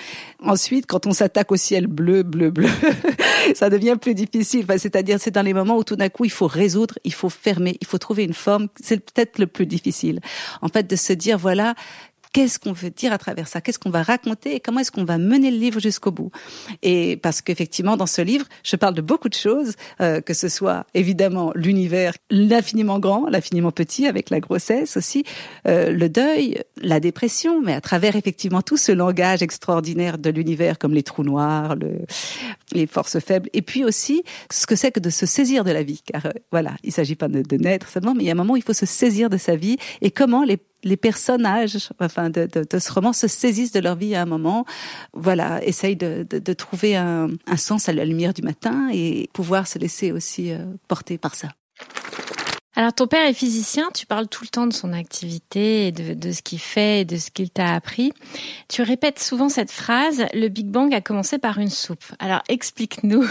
Ensuite, 0.42 0.86
quand 0.88 1.06
on 1.06 1.12
s'attaque 1.12 1.52
au 1.52 1.58
ciel 1.58 1.88
bleu, 1.88 2.24
bleu, 2.24 2.52
bleu, 2.52 2.70
ça 3.54 3.70
devient 3.70 3.98
plus 4.00 4.16
difficile. 4.16 4.64
Enfin, 4.64 4.78
c'est-à-dire, 4.78 5.18
c'est 5.20 5.32
dans 5.32 5.42
les 5.42 5.54
moments 5.54 5.76
où 5.76 5.84
tout 5.84 5.98
d'un 5.98 6.08
coup, 6.08 6.24
il 6.24 6.32
faut 6.32 6.48
résoudre, 6.48 6.98
il 7.04 7.14
faut 7.14 7.28
fermer, 7.28 7.76
il 7.82 7.86
faut 7.86 7.98
trouver 7.98 8.24
une 8.24 8.34
forme. 8.34 8.70
C'est 8.82 8.98
peut-être 8.98 9.40
le 9.40 9.48
plus 9.48 9.66
difficile. 9.66 10.22
En 10.62 10.70
fait, 10.70 10.90
de 10.90 10.96
se 10.96 11.12
dire, 11.12 11.38
voilà, 11.38 11.76
qu'est-ce 12.34 12.60
qu'on 12.60 12.74
veut 12.74 12.90
dire 12.90 13.14
à 13.14 13.18
travers 13.18 13.48
ça, 13.48 13.62
qu'est-ce 13.62 13.80
qu'on 13.80 13.92
va 13.92 14.04
raconter? 14.04 14.56
Et 14.56 14.60
comment 14.60 14.80
est-ce 14.80 14.92
qu'on 14.92 15.06
va 15.06 15.18
mener 15.18 15.52
le 15.52 15.58
livre 15.58 15.80
jusqu'au 15.80 16.12
bout? 16.12 16.32
Et 16.82 17.16
parce 17.18 17.42
qu'effectivement, 17.42 17.96
dans 17.96 18.08
ce 18.08 18.22
livre, 18.22 18.46
je 18.64 18.76
parle 18.76 18.96
de 18.96 19.02
beaucoup 19.02 19.30
de 19.30 19.36
choses, 19.36 19.76
euh, 20.02 20.20
que 20.20 20.34
ce 20.34 20.50
soit 20.50 20.86
évidemment 20.94 21.52
l'univers, 21.56 22.14
l'infiniment 22.30 23.00
grand, 23.00 23.30
l'infiniment 23.30 23.72
petit, 23.72 24.08
avec 24.08 24.32
la 24.32 24.40
grossesse 24.40 24.98
aussi, 24.98 25.24
euh, 25.68 25.92
le 25.92 26.10
deuil, 26.10 26.60
la 26.82 27.00
dépression, 27.00 27.62
mais 27.62 27.74
à 27.74 27.82
travers 27.82 28.16
effectivement 28.16 28.64
tout 28.64 28.78
ce 28.78 28.92
langage 28.92 29.44
extraordinaire 29.44 30.18
de 30.18 30.32
l'univers, 30.32 30.80
comme 30.80 30.94
les 30.94 31.04
trous 31.04 31.24
noirs, 31.24 31.76
le, 31.76 32.00
les 32.72 32.88
forces 32.88 33.20
faibles, 33.20 33.50
et 33.54 33.62
puis 33.62 33.86
aussi 33.86 34.24
ce 34.52 34.66
que 34.66 34.76
c'est 34.76 34.92
que 34.92 35.00
de 35.00 35.12
se 35.12 35.28
saisir 35.28 35.64
de 35.64 35.72
la 35.72 35.84
vie, 35.84 36.02
car 36.04 36.26
euh, 36.26 36.32
voilà, 36.52 36.72
il 36.84 36.92
s'agit 36.92 37.16
pas 37.16 37.28
de, 37.28 37.44
de 37.44 37.58
naître 37.58 37.90
seulement, 37.90 38.16
mais 38.16 38.24
il 38.24 38.26
y 38.26 38.30
a 38.30 38.34
un 38.34 38.36
moment 38.36 38.54
où 38.54 38.58
il 38.58 38.64
faut 38.64 38.74
se 38.74 38.88
saisir 38.88 39.30
de 39.30 39.38
sa 39.38 39.56
vie 39.56 39.78
et 40.02 40.10
comment 40.10 40.44
les 40.44 40.58
les 40.84 40.98
personnages, 40.98 41.90
enfin 42.00 42.30
de, 42.30 42.48
de, 42.52 42.66
de, 42.70 42.80
ce 42.80 42.92
roman, 42.92 43.14
se 43.14 43.28
saisissent 43.28 43.72
de 43.72 43.80
leur 43.80 43.96
vie 43.96 44.16
à 44.16 44.22
un 44.22 44.26
moment. 44.26 44.66
Voilà, 45.14 45.64
essayent 45.64 45.96
de, 45.96 46.26
de 46.30 46.54
trouver 46.54 46.96
un, 46.96 47.30
un, 47.48 47.58
sens 47.58 47.90
à 47.90 47.94
la 47.94 48.06
lumière 48.06 48.34
du 48.34 48.42
matin 48.42 48.90
et 48.94 49.30
pouvoir 49.34 49.68
se 49.68 49.80
laisser 49.80 50.12
aussi 50.12 50.52
euh, 50.52 50.66
porter 50.88 51.18
par 51.18 51.36
ça. 51.36 51.50
Alors 52.76 52.92
ton 52.92 53.06
père 53.06 53.28
est 53.28 53.34
physicien, 53.34 53.90
tu 53.94 54.08
parles 54.08 54.28
tout 54.28 54.44
le 54.44 54.50
temps 54.50 54.66
de 54.66 54.74
son 54.74 54.94
activité 54.94 55.88
et 55.88 55.92
de, 55.92 56.32
ce 56.32 56.42
qu'il 56.42 56.58
fait 56.58 57.02
et 57.02 57.06
de 57.06 57.18
ce 57.18 57.30
qu'il 57.30 57.52
t'a 57.52 57.76
appris. 57.76 58.14
Tu 58.68 58.82
répètes 58.82 59.20
souvent 59.20 59.48
cette 59.48 59.70
phrase, 59.70 60.26
le 60.34 60.48
Big 60.48 60.66
Bang 60.66 60.92
a 60.92 61.00
commencé 61.00 61.38
par 61.38 61.60
une 61.60 61.70
soupe. 61.70 62.04
Alors 62.18 62.42
explique-nous. 62.50 63.28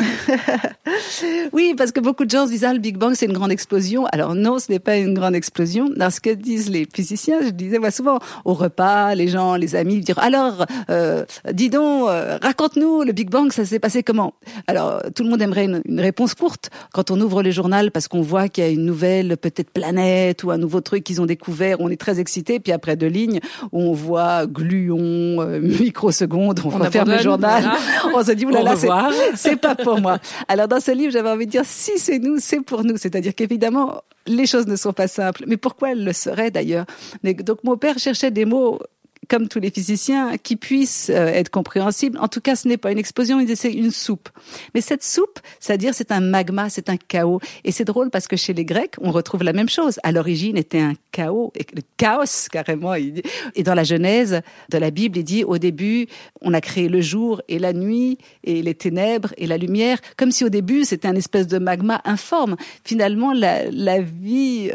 oui, 1.53 1.75
parce 1.77 1.91
que 1.91 1.99
beaucoup 1.99 2.25
de 2.25 2.31
gens 2.31 2.47
se 2.47 2.53
disent, 2.53 2.65
ah, 2.65 2.73
le 2.73 2.79
Big 2.79 2.97
Bang 2.97 3.15
c'est 3.17 3.27
une 3.27 3.33
grande 3.33 3.51
explosion. 3.51 4.07
Alors 4.13 4.37
non, 4.37 4.61
ce 4.61 4.71
n'est 4.71 4.79
pas 4.79 4.97
une 4.97 5.15
grande 5.15 5.35
explosion. 5.35 5.91
Dans 5.97 6.11
ce 6.11 6.21
que 6.21 6.31
disent 6.31 6.71
les 6.71 6.87
physiciens, 6.93 7.43
je 7.43 7.49
disais 7.49 7.81
moi, 7.81 7.91
souvent 7.91 8.21
au 8.45 8.55
repas, 8.55 9.17
les 9.17 9.27
gens, 9.27 9.57
les 9.57 9.75
amis 9.75 9.99
dire, 10.01 10.21
alors, 10.21 10.67
euh, 10.89 11.25
dis 11.53 11.69
donc, 11.69 12.09
euh, 12.09 12.39
raconte-nous, 12.41 13.03
le 13.03 13.11
Big 13.11 13.29
Bang, 13.29 13.51
ça 13.51 13.65
s'est 13.65 13.81
passé 13.81 14.05
comment? 14.05 14.35
Alors 14.69 15.03
tout 15.17 15.25
le 15.25 15.31
monde 15.31 15.43
aimerait 15.43 15.65
une, 15.65 15.83
une 15.85 16.01
réponse 16.01 16.35
courte 16.35 16.71
quand 16.93 17.11
on 17.11 17.21
ouvre 17.21 17.43
le 17.43 17.51
journal 17.51 17.91
parce 17.91 18.07
qu'on 18.07 18.23
voit 18.23 18.49
qu'il 18.49 18.63
y 18.63 18.67
a 18.69 18.71
une 18.71 18.85
nouvelle 18.85 19.32
peut-être 19.37 19.71
planète 19.71 20.45
ou 20.45 20.51
un 20.51 20.59
nouveau 20.59 20.81
truc 20.81 21.05
qu'ils 21.05 21.21
ont 21.21 21.27
découvert. 21.27 21.81
On 21.81 21.89
est 21.89 22.01
très 22.01 22.21
excité. 22.21 22.61
Puis 22.61 22.73
après 22.73 22.97
deux 22.97 23.07
lignes, 23.07 23.41
on 23.73 23.93
voit 23.93 24.47
gluon, 24.47 25.41
euh, 25.41 25.61
microsecondes, 25.61 26.61
on, 26.65 26.69
on 26.69 26.91
ferme 26.91 27.11
le 27.11 27.19
journal. 27.19 27.65
on 28.15 28.23
se 28.23 28.33
dit, 28.33 28.45
oulala, 28.45 28.75
c'est 29.35 29.57
pas 29.57 29.75
pour 29.75 30.01
moi. 30.01 30.19
Alors 30.49 30.69
dans 30.69 30.81
ce 30.81 30.91
livre, 30.91 31.13
j'avais 31.13 31.31
envie 31.31 31.47
de 31.47 31.51
dire, 31.51 31.65
si 31.65 31.99
c'est 31.99 32.19
nous, 32.19 32.39
c'est 32.39 32.61
pour 32.61 32.85
nous. 32.85 32.97
C'est-à-dire 32.97 33.35
qu'évidemment, 33.35 34.03
les 34.27 34.47
choses 34.47 34.67
ne 34.67 34.77
sont 34.77 34.93
pas 34.93 35.09
simples. 35.09 35.45
Mais 35.47 35.57
pourquoi 35.57 35.93
elles 35.93 36.05
le 36.05 36.13
seraient 36.13 36.51
d'ailleurs? 36.51 36.87
Donc 37.23 37.65
mon 37.65 37.77
père 37.77 37.99
cherchait 37.99 38.31
des 38.31 38.45
mots 38.45 38.79
comme 39.29 39.49
tous 39.49 39.61
les 39.61 39.71
physiciens, 39.71 40.37
qui 40.37 40.57
puissent 40.57 41.11
euh, 41.11 41.27
être 41.27 41.49
compréhensibles. 41.49 42.19
En 42.19 42.29
tout 42.29 42.41
cas, 42.41 42.57
ce 42.57 42.67
n'est 42.67 42.77
pas 42.77 42.91
une 42.91 42.99
explosion, 42.99 43.45
c'est 43.55 43.73
une 43.73 43.91
soupe. 43.91 44.29
Mais 44.75 44.81
cette 44.81 45.05
soupe, 45.05 45.39
c'est-à-dire 45.61 45.95
c'est 45.95 46.11
un 46.13 46.21
magma, 46.21 46.69
c'est 46.71 46.89
un 46.89 46.97
chaos. 46.97 47.41
Et 47.65 47.73
c'est 47.73 47.85
drôle 47.85 48.11
parce 48.11 48.27
que 48.27 48.37
chez 48.37 48.53
les 48.53 48.65
Grecs, 48.65 48.95
on 49.01 49.11
retrouve 49.11 49.43
la 49.43 49.53
même 49.53 49.69
chose. 49.69 50.01
À 50.03 50.13
l'origine, 50.13 50.57
était 50.57 50.81
un 50.81 50.95
chaos, 51.13 51.53
le 51.75 51.83
chaos 51.97 52.49
carrément. 52.51 52.95
Et 52.95 53.63
dans 53.63 53.75
la 53.75 53.85
Genèse 53.85 54.41
de 54.71 54.79
la 54.79 54.91
Bible, 54.91 55.19
il 55.19 55.25
dit 55.25 55.45
au 55.45 55.59
début, 55.59 56.09
on 56.41 56.53
a 56.53 56.61
créé 56.61 56.89
le 56.89 57.01
jour 57.01 57.43
et 57.49 57.59
la 57.59 57.73
nuit 57.73 58.19
et 58.45 58.63
les 58.63 58.75
ténèbres 58.75 59.33
et 59.37 59.47
la 59.47 59.57
lumière, 59.57 59.99
comme 60.17 60.33
si 60.33 60.45
au 60.45 60.49
début 60.49 60.85
c'était 60.85 61.09
un 61.09 61.15
espèce 61.17 61.47
de 61.47 61.59
magma 61.59 62.01
informe. 62.05 62.57
Finalement, 62.85 63.33
la, 63.33 64.01
vie, 64.01 64.71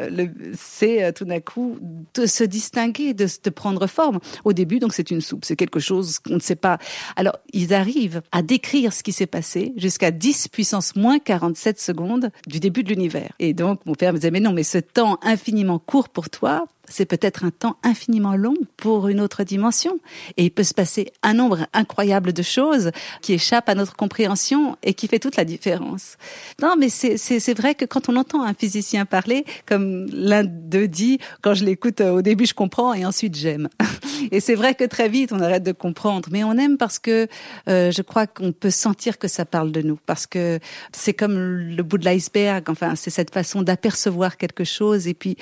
c'est 0.56 1.04
euh, 1.04 1.12
tout 1.12 1.26
d'un 1.26 1.40
coup 1.40 1.78
de 2.14 2.26
se 2.26 2.44
distinguer, 2.44 3.14
de 3.14 3.50
prendre 3.50 3.88
forme 3.88 4.20
au 4.48 4.54
début, 4.54 4.80
donc 4.80 4.94
c'est 4.94 5.12
une 5.12 5.22
soupe, 5.22 5.46
c'est 5.46 5.56
quelque 5.56 5.80
chose 5.80 6.20
qu'on 6.20 6.36
ne 6.36 6.40
sait 6.40 6.56
pas. 6.56 6.78
Alors, 7.16 7.38
ils 7.54 7.74
arrivent 7.74 8.22
à 8.32 8.42
décrire 8.42 8.94
ce 8.94 9.04
qui 9.04 9.12
s'est 9.12 9.28
passé 9.28 9.74
jusqu'à 9.78 10.12
10 10.12 10.48
puissance 10.48 10.96
moins 10.96 11.20
47 11.20 11.80
secondes 11.80 12.32
du 12.48 12.60
début 12.60 12.84
de 12.84 12.90
l'univers. 12.90 13.34
Et 13.40 13.54
donc, 13.54 13.86
mon 13.86 13.96
père 13.96 14.14
me 14.14 14.18
disait, 14.18 14.32
mais 14.32 14.40
non, 14.40 14.54
mais 14.54 14.64
ce 14.64 14.78
temps 14.78 15.20
infiniment 15.22 15.80
court 15.80 16.10
pour 16.10 16.30
toi, 16.30 16.66
c'est 16.88 17.06
peut-être 17.06 17.44
un 17.44 17.52
temps 17.52 17.78
infiniment 17.84 18.36
long 18.36 18.56
pour 18.78 19.08
une 19.08 19.20
autre 19.20 19.44
dimension. 19.44 20.00
Et 20.38 20.46
il 20.46 20.52
peut 20.52 20.64
se 20.64 20.74
passer 20.74 21.12
un 21.24 21.34
nombre 21.34 21.68
incroyable 21.74 22.34
de 22.34 22.42
choses 22.42 22.92
qui 23.22 23.34
échappent 23.34 23.70
à 23.70 23.76
notre 23.76 23.96
compréhension 23.96 24.78
et 24.84 24.94
qui 24.94 25.08
fait 25.08 25.20
toute 25.20 25.36
la 25.36 25.46
différence. 25.46 26.18
Non, 26.62 26.76
mais 26.78 26.90
c'est 26.90 27.54
vrai 27.58 27.76
que 27.76 27.86
quand 27.86 28.10
on 28.10 28.16
entend 28.16 28.44
un 28.44 28.54
physicien 28.54 29.06
parler, 29.06 29.46
comme 29.66 30.08
l'un 30.12 30.44
d'eux 30.44 30.88
dit, 30.88 31.20
quand 31.42 31.54
je 31.54 31.66
l'écoute 31.66 32.02
euh, 32.02 32.12
au 32.12 32.22
début, 32.22 32.46
je 32.46 32.54
comprends 32.54 32.94
et 32.94 33.06
ensuite 33.06 33.36
j'aime. 33.36 33.70
Et 34.32 34.40
c'est 34.40 34.56
vrai 34.56 34.74
que 34.74 34.84
très 34.84 35.10
vite, 35.10 35.32
on 35.32 35.40
arrête 35.40 35.64
de 35.64 35.72
comprendre. 35.72 36.30
Mais 36.32 36.44
on 36.44 36.54
aime 36.54 36.78
parce 36.78 37.00
que 37.00 37.28
euh, 37.70 37.92
je 37.92 38.02
crois 38.02 38.28
qu'on 38.28 38.52
peut 38.52 38.72
sentir 38.72 39.18
que 39.18 39.28
ça 39.28 39.46
parle 39.46 39.72
de 39.72 39.82
nous. 39.82 40.00
Parce 40.06 40.26
que 40.26 40.60
c'est 40.92 41.14
comme 41.14 41.38
le 41.38 41.84
bout 41.84 41.98
de 41.98 42.06
l'iceberg. 42.06 42.70
Enfin, 42.70 42.96
c'est 42.96 43.10
cette 43.10 43.34
façon 43.34 43.62
d'apercevoir 43.62 44.38
quelque 44.38 44.64
chose 44.64 45.08
et 45.08 45.14
puis 45.14 45.38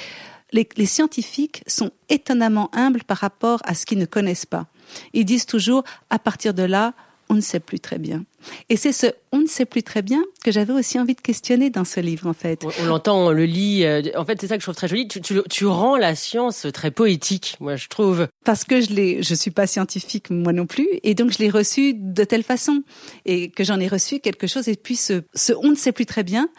les, 0.51 0.67
les, 0.77 0.85
scientifiques 0.85 1.63
sont 1.67 1.91
étonnamment 2.09 2.69
humbles 2.73 3.03
par 3.03 3.17
rapport 3.17 3.61
à 3.65 3.73
ce 3.73 3.85
qu'ils 3.85 3.97
ne 3.97 4.05
connaissent 4.05 4.45
pas. 4.45 4.67
Ils 5.13 5.25
disent 5.25 5.45
toujours, 5.45 5.83
à 6.09 6.19
partir 6.19 6.53
de 6.53 6.63
là, 6.63 6.93
on 7.29 7.33
ne 7.33 7.41
sait 7.41 7.59
plus 7.59 7.79
très 7.79 7.97
bien. 7.97 8.23
Et 8.69 8.77
c'est 8.77 8.91
ce 8.91 9.07
on 9.31 9.39
ne 9.39 9.47
sait 9.47 9.65
plus 9.65 9.83
très 9.83 10.01
bien 10.01 10.23
que 10.43 10.51
j'avais 10.51 10.71
aussi 10.71 10.99
envie 10.99 11.15
de 11.15 11.21
questionner 11.21 11.69
dans 11.69 11.83
ce 11.83 11.99
livre, 11.99 12.27
en 12.27 12.33
fait. 12.33 12.63
On, 12.81 12.85
l'entend, 12.85 13.27
on 13.27 13.31
le 13.31 13.45
lit. 13.45 13.83
Euh, 13.83 14.01
en 14.15 14.23
fait, 14.23 14.39
c'est 14.39 14.47
ça 14.47 14.55
que 14.55 14.61
je 14.61 14.65
trouve 14.65 14.75
très 14.75 14.87
joli. 14.87 15.07
Tu, 15.07 15.19
tu, 15.19 15.41
tu, 15.49 15.65
rends 15.65 15.97
la 15.97 16.15
science 16.15 16.67
très 16.73 16.91
poétique, 16.91 17.57
moi, 17.59 17.75
je 17.75 17.87
trouve. 17.87 18.27
Parce 18.45 18.63
que 18.63 18.79
je 18.79 18.91
l'ai, 18.91 19.23
je 19.23 19.35
suis 19.35 19.51
pas 19.51 19.67
scientifique 19.67 20.29
moi 20.29 20.53
non 20.53 20.67
plus, 20.67 20.87
et 21.03 21.15
donc 21.15 21.31
je 21.31 21.39
l'ai 21.39 21.49
reçu 21.49 21.93
de 21.95 22.23
telle 22.23 22.43
façon, 22.43 22.83
et 23.25 23.49
que 23.49 23.63
j'en 23.63 23.79
ai 23.79 23.87
reçu 23.87 24.19
quelque 24.19 24.47
chose. 24.47 24.67
Et 24.67 24.75
puis 24.75 24.95
ce, 24.95 25.23
ce 25.33 25.53
on 25.53 25.69
ne 25.69 25.75
sait 25.75 25.91
plus 25.91 26.05
très 26.05 26.23
bien, 26.23 26.49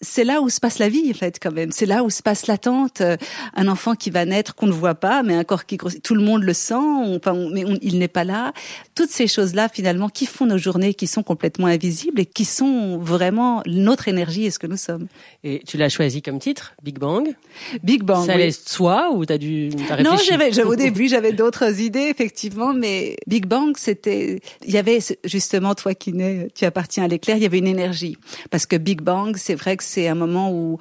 c'est 0.00 0.24
là 0.24 0.40
où 0.40 0.48
se 0.48 0.60
passe 0.60 0.78
la 0.78 0.88
vie 0.88 1.10
en 1.10 1.14
fait 1.14 1.38
quand 1.40 1.52
même. 1.52 1.70
C'est 1.72 1.86
là 1.86 2.02
où 2.04 2.10
se 2.10 2.22
passe 2.22 2.46
l'attente. 2.46 3.00
Euh, 3.00 3.16
un 3.54 3.68
enfant 3.68 3.94
qui 3.94 4.10
va 4.10 4.24
naître 4.24 4.54
qu'on 4.54 4.66
ne 4.66 4.72
voit 4.72 4.94
pas, 4.94 5.22
mais 5.22 5.34
un 5.34 5.44
corps 5.44 5.66
qui 5.66 5.76
grossit. 5.76 6.02
Tout 6.02 6.14
le 6.14 6.22
monde 6.22 6.42
le 6.42 6.52
sent, 6.52 6.74
enfin, 6.74 7.34
mais 7.52 7.64
il 7.82 7.98
n'est 7.98 8.08
pas 8.08 8.24
là. 8.24 8.52
Toutes 8.94 9.10
ces 9.10 9.26
choses-là 9.26 9.68
finalement 9.68 10.08
qui 10.08 10.26
font 10.26 10.46
nos 10.46 10.58
journées, 10.58 10.94
qui 10.94 11.06
sont 11.06 11.22
complètement 11.22 11.66
invisibles 11.66 12.20
et 12.20 12.26
qui 12.26 12.44
sont 12.44 12.98
vraiment 12.98 13.62
notre 13.66 14.08
énergie 14.08 14.46
et 14.46 14.50
ce 14.50 14.58
que 14.58 14.66
nous 14.66 14.76
sommes. 14.76 15.06
Et 15.42 15.62
tu 15.66 15.76
l'as 15.76 15.88
choisi 15.88 16.22
comme 16.22 16.38
titre, 16.38 16.74
Big 16.82 16.98
Bang? 16.98 17.34
Big 17.82 18.02
Bang. 18.02 18.26
Ça 18.26 18.32
allait 18.32 18.50
soi 18.50 19.10
ou 19.12 19.24
t'as 19.24 19.38
dû 19.38 19.70
as 19.90 20.02
Non, 20.02 20.16
j'avais 20.16 20.62
au 20.62 20.76
début 20.76 21.08
j'avais 21.08 21.32
d'autres 21.32 21.80
idées 21.80 22.08
effectivement, 22.10 22.72
mais 22.74 23.16
Big 23.26 23.46
Bang 23.46 23.74
c'était 23.76 24.40
il 24.64 24.72
y 24.72 24.78
avait 24.78 24.98
justement 25.24 25.74
toi 25.74 25.94
qui 25.94 26.12
nais, 26.12 26.48
tu 26.54 26.64
appartiens 26.64 27.04
à 27.04 27.08
l'éclair, 27.08 27.36
il 27.36 27.42
y 27.42 27.46
avait 27.46 27.58
une 27.58 27.66
énergie 27.66 28.16
parce 28.50 28.66
que 28.66 28.76
Big 28.76 29.00
Bang 29.00 29.36
c'est 29.36 29.54
vrai 29.54 29.76
que 29.76 29.83
c'est 29.84 30.08
un 30.08 30.14
moment 30.14 30.50
où, 30.50 30.78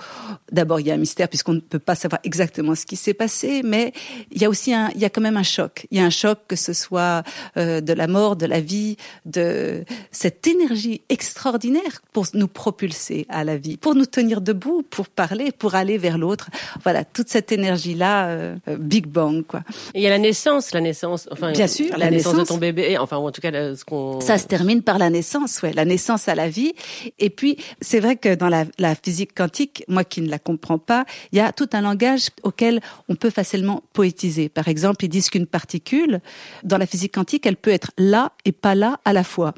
d'abord, 0.52 0.80
il 0.80 0.88
y 0.88 0.92
a 0.92 0.94
un 0.94 0.98
mystère 0.98 1.28
puisqu'on 1.28 1.54
ne 1.54 1.60
peut 1.60 1.80
pas 1.80 1.96
savoir 1.96 2.20
exactement 2.24 2.76
ce 2.76 2.86
qui 2.86 2.96
s'est 2.96 3.14
passé, 3.14 3.62
mais 3.64 3.94
il 4.32 4.42
y 4.42 4.46
a 4.46 4.50
aussi 4.50 4.74
un, 4.74 4.90
il 4.96 5.02
y 5.02 5.06
a 5.06 5.10
quand 5.10 5.22
même 5.22 5.38
un 5.38 5.44
choc. 5.44 5.88
Il 5.92 5.98
y 5.98 6.02
a 6.02 6.06
un 6.06 6.10
choc 6.10 6.40
que 6.48 6.56
ce 6.56 6.74
soit 6.74 7.24
euh, 7.58 7.82
de 7.82 7.94
la 7.94 8.08
mort, 8.08 8.36
de 8.36 8.46
la 8.46 8.60
vie, 8.60 8.98
de 9.26 9.84
cette 10.12 10.48
énergie 10.48 11.02
extraordinaire 11.10 12.02
pour 12.12 12.26
nous 12.34 12.48
propulser 12.48 13.26
à 13.30 13.44
la 13.44 13.58
vie, 13.58 13.78
pour 13.78 13.96
nous 13.96 14.06
tenir 14.06 14.42
debout, 14.42 14.84
pour 14.90 15.08
parler, 15.08 15.52
pour 15.52 15.76
aller 15.76 15.98
vers 15.98 16.18
l'autre. 16.18 16.50
Voilà, 16.84 17.04
toute 17.04 17.30
cette 17.30 17.52
énergie-là, 17.52 18.28
euh, 18.28 18.56
Big 18.80 19.08
Bang, 19.08 19.44
quoi. 19.46 19.62
Et 19.94 20.00
il 20.00 20.04
y 20.04 20.08
a 20.08 20.10
la 20.10 20.20
naissance, 20.20 20.74
la 20.74 20.82
naissance, 20.82 21.28
enfin, 21.32 21.52
bien 21.52 21.68
sûr, 21.68 21.98
la, 21.98 22.10
naissance, 22.10 22.36
de 22.36 22.44
ton 22.44 22.58
bébé, 22.58 22.98
enfin, 22.98 23.18
en 23.18 23.32
tout 23.32 23.42
cas, 23.42 23.52
ce 23.52 23.84
qu'on. 23.84 24.22
Ça 24.22 24.38
se 24.38 24.48
termine 24.48 24.82
par 24.82 24.98
la 24.98 25.10
naissance, 25.10 25.62
ouais, 25.62 25.74
la 25.74 25.86
naissance 25.86 26.28
à 26.28 26.36
la 26.36 26.50
vie. 26.50 26.74
Et 27.20 27.30
puis, 27.30 27.58
c'est 27.82 28.00
vrai 28.00 28.16
que 28.16 28.36
dans 28.36 28.50
la, 28.50 28.66
la 28.80 28.93
physique 28.96 29.34
quantique, 29.36 29.84
moi 29.88 30.04
qui 30.04 30.22
ne 30.22 30.30
la 30.30 30.40
comprends 30.40 30.78
pas, 30.78 31.06
il 31.32 31.38
y 31.38 31.42
a 31.42 31.52
tout 31.52 31.70
un 31.74 31.82
langage 31.82 32.30
auquel 32.44 32.82
on 33.10 33.16
peut 33.16 33.30
facilement 33.30 33.84
poétiser. 33.94 34.50
Par 34.50 34.68
exemple, 34.68 35.06
ils 35.06 35.10
disent 35.10 35.30
qu'une 35.30 35.48
particule, 35.48 36.22
dans 36.64 36.78
la 36.78 36.86
physique 36.86 37.14
quantique, 37.14 37.46
elle 37.46 37.58
peut 37.58 37.72
être 37.72 37.92
là 37.98 38.34
et 38.46 38.52
pas 38.52 38.76
là 38.76 39.00
à 39.06 39.14
la 39.14 39.24
fois. 39.24 39.54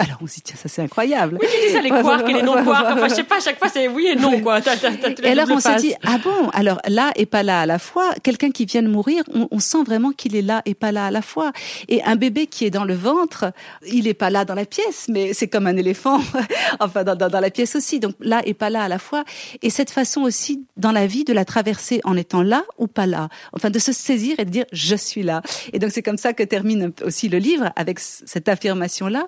Alors 0.00 0.16
on 0.22 0.26
se 0.26 0.36
dit 0.36 0.42
tiens 0.42 0.56
ça 0.56 0.68
c'est 0.70 0.80
incroyable. 0.80 1.36
Oui 1.40 1.46
tu 1.52 1.68
dis 1.68 1.74
ça 1.74 1.82
les 1.82 1.90
quarks 1.90 2.28
et 2.28 2.32
les 2.32 2.42
non 2.42 2.54
quarks. 2.64 2.86
Enfin 2.96 3.08
je 3.08 3.14
sais 3.14 3.22
pas 3.22 3.36
à 3.36 3.40
chaque 3.40 3.58
fois 3.58 3.68
c'est 3.68 3.86
oui 3.86 4.06
et 4.06 4.16
non 4.16 4.40
quoi. 4.40 4.60
et 4.60 5.28
alors 5.28 5.46
on 5.50 5.60
se 5.60 5.78
dit 5.78 5.92
ah 6.02 6.16
bon 6.24 6.48
alors 6.54 6.80
là 6.88 7.12
et 7.16 7.26
pas 7.26 7.42
là 7.42 7.60
à 7.60 7.66
la 7.66 7.78
fois. 7.78 8.10
Quelqu'un 8.22 8.50
qui 8.50 8.64
vient 8.64 8.82
de 8.82 8.88
mourir 8.88 9.22
on, 9.34 9.46
on 9.50 9.58
sent 9.58 9.82
vraiment 9.84 10.12
qu'il 10.12 10.34
est 10.36 10.42
là 10.42 10.62
et 10.64 10.74
pas 10.74 10.90
là 10.90 11.06
à 11.06 11.10
la 11.10 11.20
fois. 11.20 11.52
Et 11.88 12.02
un 12.04 12.16
bébé 12.16 12.46
qui 12.46 12.64
est 12.64 12.70
dans 12.70 12.84
le 12.84 12.94
ventre 12.94 13.52
il 13.86 14.08
est 14.08 14.14
pas 14.14 14.30
là 14.30 14.46
dans 14.46 14.54
la 14.54 14.64
pièce 14.64 15.06
mais 15.08 15.34
c'est 15.34 15.48
comme 15.48 15.66
un 15.66 15.76
éléphant 15.76 16.20
enfin 16.80 17.04
dans, 17.04 17.14
dans, 17.14 17.28
dans, 17.28 17.40
la 17.40 17.50
pièce 17.50 17.76
aussi 17.76 18.00
donc 18.00 18.14
là 18.20 18.40
et 18.46 18.54
pas 18.54 18.70
là 18.70 18.82
à 18.84 18.88
la 18.88 18.98
fois. 18.98 19.24
Et 19.60 19.68
cette 19.68 19.90
façon 19.90 20.22
aussi 20.22 20.64
dans 20.78 20.92
la 20.92 21.06
vie 21.06 21.24
de 21.24 21.34
la 21.34 21.44
traverser 21.44 22.00
en 22.04 22.16
étant 22.16 22.42
là 22.42 22.64
ou 22.78 22.86
pas 22.86 23.06
là. 23.06 23.28
Enfin 23.52 23.68
de 23.68 23.78
se 23.78 23.92
saisir 23.92 24.40
et 24.40 24.46
de 24.46 24.50
dire 24.50 24.64
je 24.72 24.96
suis 24.96 25.22
là. 25.22 25.42
Et 25.74 25.78
donc 25.78 25.90
c'est 25.90 26.02
comme 26.02 26.16
ça 26.16 26.32
que 26.32 26.42
termine 26.42 26.92
aussi 27.04 27.28
le 27.28 27.38
livre 27.38 27.70
avec 27.76 27.98
cette 28.00 28.48
affirmation 28.48 29.08
là. 29.08 29.26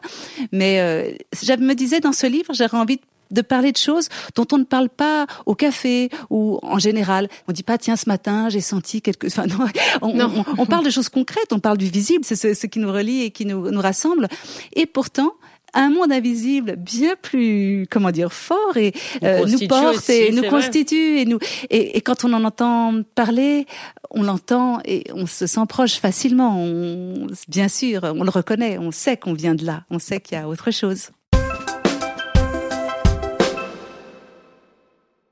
Mais 0.62 0.78
euh, 0.78 1.10
je 1.42 1.52
me 1.54 1.74
disais 1.74 1.98
dans 1.98 2.12
ce 2.12 2.24
livre, 2.24 2.54
j'aurais 2.54 2.78
envie 2.78 3.00
de 3.32 3.42
parler 3.42 3.72
de 3.72 3.76
choses 3.76 4.08
dont 4.36 4.46
on 4.52 4.58
ne 4.58 4.64
parle 4.64 4.88
pas 4.88 5.26
au 5.44 5.56
café 5.56 6.08
ou 6.30 6.60
en 6.62 6.78
général. 6.78 7.28
On 7.48 7.52
dit 7.52 7.64
pas 7.64 7.78
tiens 7.78 7.96
ce 7.96 8.08
matin 8.08 8.48
j'ai 8.48 8.60
senti 8.60 9.02
quelque. 9.02 9.26
Enfin 9.26 9.46
non, 9.46 9.66
on, 10.02 10.44
On, 10.58 10.66
parle 10.66 10.84
de 10.84 10.90
choses 10.90 11.08
concrètes, 11.08 11.52
on 11.52 11.58
parle 11.58 11.78
du 11.78 11.86
visible, 11.86 12.24
c'est 12.24 12.54
ce, 12.54 12.66
qui 12.68 12.78
nous 12.78 12.92
relie 12.92 13.22
et 13.22 13.30
qui 13.32 13.44
nous, 13.44 13.72
nous 13.72 13.80
rassemble. 13.80 14.28
Et 14.76 14.86
pourtant 14.86 15.32
un 15.74 15.90
monde 15.90 16.12
invisible 16.12 16.76
bien 16.76 17.14
plus 17.20 17.86
comment 17.90 18.10
dire 18.10 18.32
fort 18.32 18.76
et 18.76 18.92
euh, 19.22 19.46
nous, 19.46 19.66
porte 19.66 20.08
et 20.10 20.30
nous 20.30 20.42
constitue 20.44 21.18
et 21.18 21.24
nous 21.24 21.38
et, 21.70 21.96
et, 21.96 22.00
quand 22.02 22.24
on 22.24 22.32
en 22.32 22.44
entend 22.44 23.02
parler 23.14 23.66
on 24.14 24.22
l'entend 24.22 24.80
et 24.84 25.04
on 25.14 25.26
se 25.26 25.46
sent 25.46 25.66
proche 25.68 25.94
facilement. 25.94 26.56
On, 26.58 27.26
bien 27.48 27.68
sûr, 27.68 28.02
on 28.04 28.24
le 28.24 28.30
reconnaît, 28.30 28.78
on 28.78 28.90
sait 28.90 29.16
qu'on 29.16 29.32
vient 29.32 29.54
de 29.54 29.64
là, 29.64 29.84
on 29.90 29.98
sait 29.98 30.20
qu'il 30.20 30.36
y 30.36 30.40
a 30.40 30.48
autre 30.48 30.70
chose. 30.70 31.10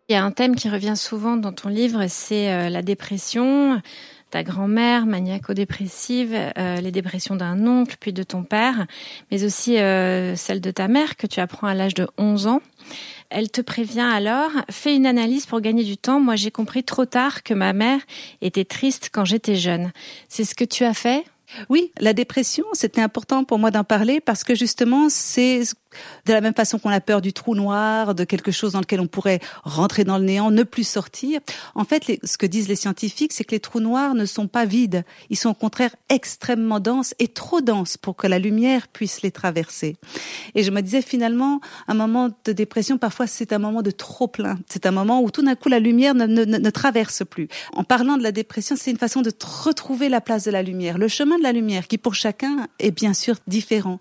Il 0.08 0.14
y 0.14 0.16
a 0.16 0.24
un 0.24 0.32
thème 0.32 0.56
qui 0.56 0.68
revient 0.68 0.96
souvent 0.96 1.36
dans 1.36 1.52
ton 1.52 1.68
livre, 1.68 2.06
c'est 2.08 2.52
euh, 2.52 2.68
la 2.68 2.82
dépression. 2.82 3.80
Ta 4.30 4.42
grand-mère, 4.44 5.06
maniaco-dépressive, 5.06 6.36
euh, 6.56 6.76
les 6.76 6.92
dépressions 6.92 7.34
d'un 7.34 7.66
oncle, 7.66 7.96
puis 7.98 8.12
de 8.12 8.22
ton 8.22 8.44
père, 8.44 8.86
mais 9.30 9.44
aussi 9.44 9.78
euh, 9.78 10.36
celle 10.36 10.60
de 10.60 10.70
ta 10.70 10.86
mère 10.86 11.16
que 11.16 11.26
tu 11.26 11.40
apprends 11.40 11.66
à 11.66 11.74
l'âge 11.74 11.94
de 11.94 12.06
11 12.16 12.46
ans. 12.46 12.60
Elle 13.30 13.50
te 13.50 13.60
prévient 13.60 14.00
alors, 14.00 14.50
fais 14.70 14.94
une 14.94 15.06
analyse 15.06 15.46
pour 15.46 15.60
gagner 15.60 15.84
du 15.84 15.96
temps. 15.96 16.20
Moi, 16.20 16.36
j'ai 16.36 16.50
compris 16.50 16.84
trop 16.84 17.06
tard 17.06 17.42
que 17.42 17.54
ma 17.54 17.72
mère 17.72 18.00
était 18.40 18.64
triste 18.64 19.10
quand 19.12 19.24
j'étais 19.24 19.56
jeune. 19.56 19.92
C'est 20.28 20.44
ce 20.44 20.54
que 20.54 20.64
tu 20.64 20.84
as 20.84 20.94
fait? 20.94 21.24
Oui, 21.68 21.92
la 21.98 22.12
dépression, 22.12 22.64
c'était 22.72 23.00
important 23.00 23.44
pour 23.44 23.58
moi 23.58 23.70
d'en 23.70 23.84
parler 23.84 24.20
parce 24.20 24.44
que 24.44 24.54
justement, 24.54 25.08
c'est 25.08 25.62
de 26.26 26.32
la 26.32 26.40
même 26.40 26.54
façon 26.54 26.78
qu'on 26.78 26.90
a 26.90 27.00
peur 27.00 27.20
du 27.20 27.32
trou 27.32 27.54
noir, 27.54 28.14
de 28.14 28.24
quelque 28.24 28.52
chose 28.52 28.72
dans 28.72 28.80
lequel 28.80 29.00
on 29.00 29.06
pourrait 29.06 29.40
rentrer 29.64 30.04
dans 30.04 30.18
le 30.18 30.24
néant, 30.24 30.50
ne 30.50 30.62
plus 30.62 30.84
sortir. 30.84 31.40
En 31.74 31.84
fait, 31.84 32.20
ce 32.22 32.38
que 32.38 32.46
disent 32.46 32.68
les 32.68 32.76
scientifiques, 32.76 33.32
c'est 33.32 33.44
que 33.44 33.52
les 33.52 33.60
trous 33.60 33.80
noirs 33.80 34.14
ne 34.14 34.24
sont 34.24 34.46
pas 34.46 34.64
vides. 34.64 35.04
Ils 35.28 35.36
sont 35.36 35.50
au 35.50 35.54
contraire 35.54 35.94
extrêmement 36.08 36.80
denses 36.80 37.14
et 37.18 37.28
trop 37.28 37.60
denses 37.60 37.96
pour 37.96 38.16
que 38.16 38.26
la 38.26 38.38
lumière 38.38 38.88
puisse 38.88 39.22
les 39.22 39.30
traverser. 39.30 39.96
Et 40.54 40.62
je 40.62 40.70
me 40.70 40.80
disais 40.80 41.02
finalement, 41.02 41.60
un 41.88 41.94
moment 41.94 42.30
de 42.44 42.52
dépression, 42.52 42.98
parfois 42.98 43.26
c'est 43.26 43.52
un 43.52 43.58
moment 43.58 43.82
de 43.82 43.90
trop 43.90 44.28
plein. 44.28 44.58
C'est 44.68 44.86
un 44.86 44.90
moment 44.90 45.22
où 45.22 45.30
tout 45.30 45.42
d'un 45.42 45.54
coup 45.54 45.68
la 45.68 45.80
lumière 45.80 46.14
ne, 46.14 46.26
ne, 46.26 46.70
traverse 46.70 47.24
plus. 47.28 47.48
En 47.72 47.84
parlant 47.84 48.16
de 48.16 48.22
la 48.22 48.32
dépression, 48.32 48.76
c'est 48.78 48.90
une 48.90 48.98
façon 48.98 49.22
de 49.22 49.32
retrouver 49.64 50.08
la 50.08 50.20
place 50.20 50.44
de 50.44 50.50
la 50.50 50.62
lumière, 50.62 50.98
le 50.98 51.08
chemin 51.08 51.38
de 51.38 51.42
la 51.42 51.52
lumière 51.52 51.88
qui 51.88 51.98
pour 51.98 52.14
chacun 52.14 52.68
est 52.78 52.90
bien 52.90 53.14
sûr 53.14 53.36
différent. 53.46 53.98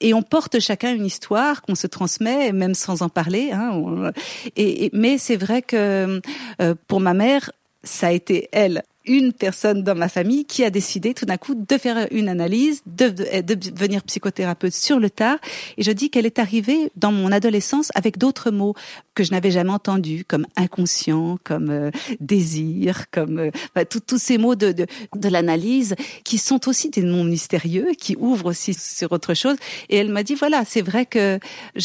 Et 0.00 0.14
on 0.14 0.22
porte 0.22 0.60
chacun 0.60 0.94
une 0.94 1.06
histoire 1.06 1.23
qu'on 1.26 1.74
se 1.74 1.86
transmet, 1.86 2.52
même 2.52 2.74
sans 2.74 3.02
en 3.02 3.08
parler. 3.08 3.50
Hein, 3.52 4.12
et, 4.56 4.90
mais 4.92 5.18
c'est 5.18 5.36
vrai 5.36 5.62
que 5.62 6.20
euh, 6.60 6.74
pour 6.86 7.00
ma 7.00 7.14
mère, 7.14 7.50
ça 7.82 8.08
a 8.08 8.12
été 8.12 8.48
elle 8.52 8.82
une 9.06 9.32
personne 9.32 9.82
dans 9.82 9.94
ma 9.94 10.08
famille 10.08 10.44
qui 10.44 10.64
a 10.64 10.70
décidé 10.70 11.14
tout 11.14 11.26
d'un 11.26 11.36
coup 11.36 11.54
de 11.54 11.78
faire 11.78 12.08
une 12.10 12.28
analyse, 12.28 12.82
de, 12.86 13.08
de, 13.08 13.54
devenir 13.54 14.02
psychothérapeute 14.02 14.72
sur 14.72 14.98
le 14.98 15.10
tard. 15.10 15.38
Et 15.76 15.82
je 15.82 15.92
dis 15.92 16.10
qu'elle 16.10 16.26
est 16.26 16.38
arrivée 16.38 16.90
dans 16.96 17.12
mon 17.12 17.30
adolescence 17.32 17.90
avec 17.94 18.18
d'autres 18.18 18.50
mots 18.50 18.74
que 19.14 19.22
je 19.22 19.32
n'avais 19.32 19.50
jamais 19.50 19.70
entendus, 19.70 20.24
comme 20.26 20.46
inconscient, 20.56 21.38
comme 21.44 21.70
euh, 21.70 21.90
désir, 22.20 23.10
comme 23.10 23.38
euh, 23.38 23.84
tous 23.84 24.18
ces 24.18 24.38
mots 24.38 24.54
de, 24.54 24.72
de, 24.72 24.86
de 25.14 25.28
l'analyse 25.28 25.94
qui 26.24 26.38
sont 26.38 26.68
aussi 26.68 26.90
des 26.90 27.02
noms 27.02 27.24
mystérieux, 27.24 27.88
qui 27.98 28.16
ouvrent 28.16 28.46
aussi 28.46 28.74
sur 28.74 29.12
autre 29.12 29.34
chose. 29.34 29.56
Et 29.88 29.96
elle 29.96 30.10
m'a 30.10 30.22
dit, 30.22 30.34
voilà, 30.34 30.64
c'est 30.64 30.82
vrai 30.82 31.06
que 31.06 31.38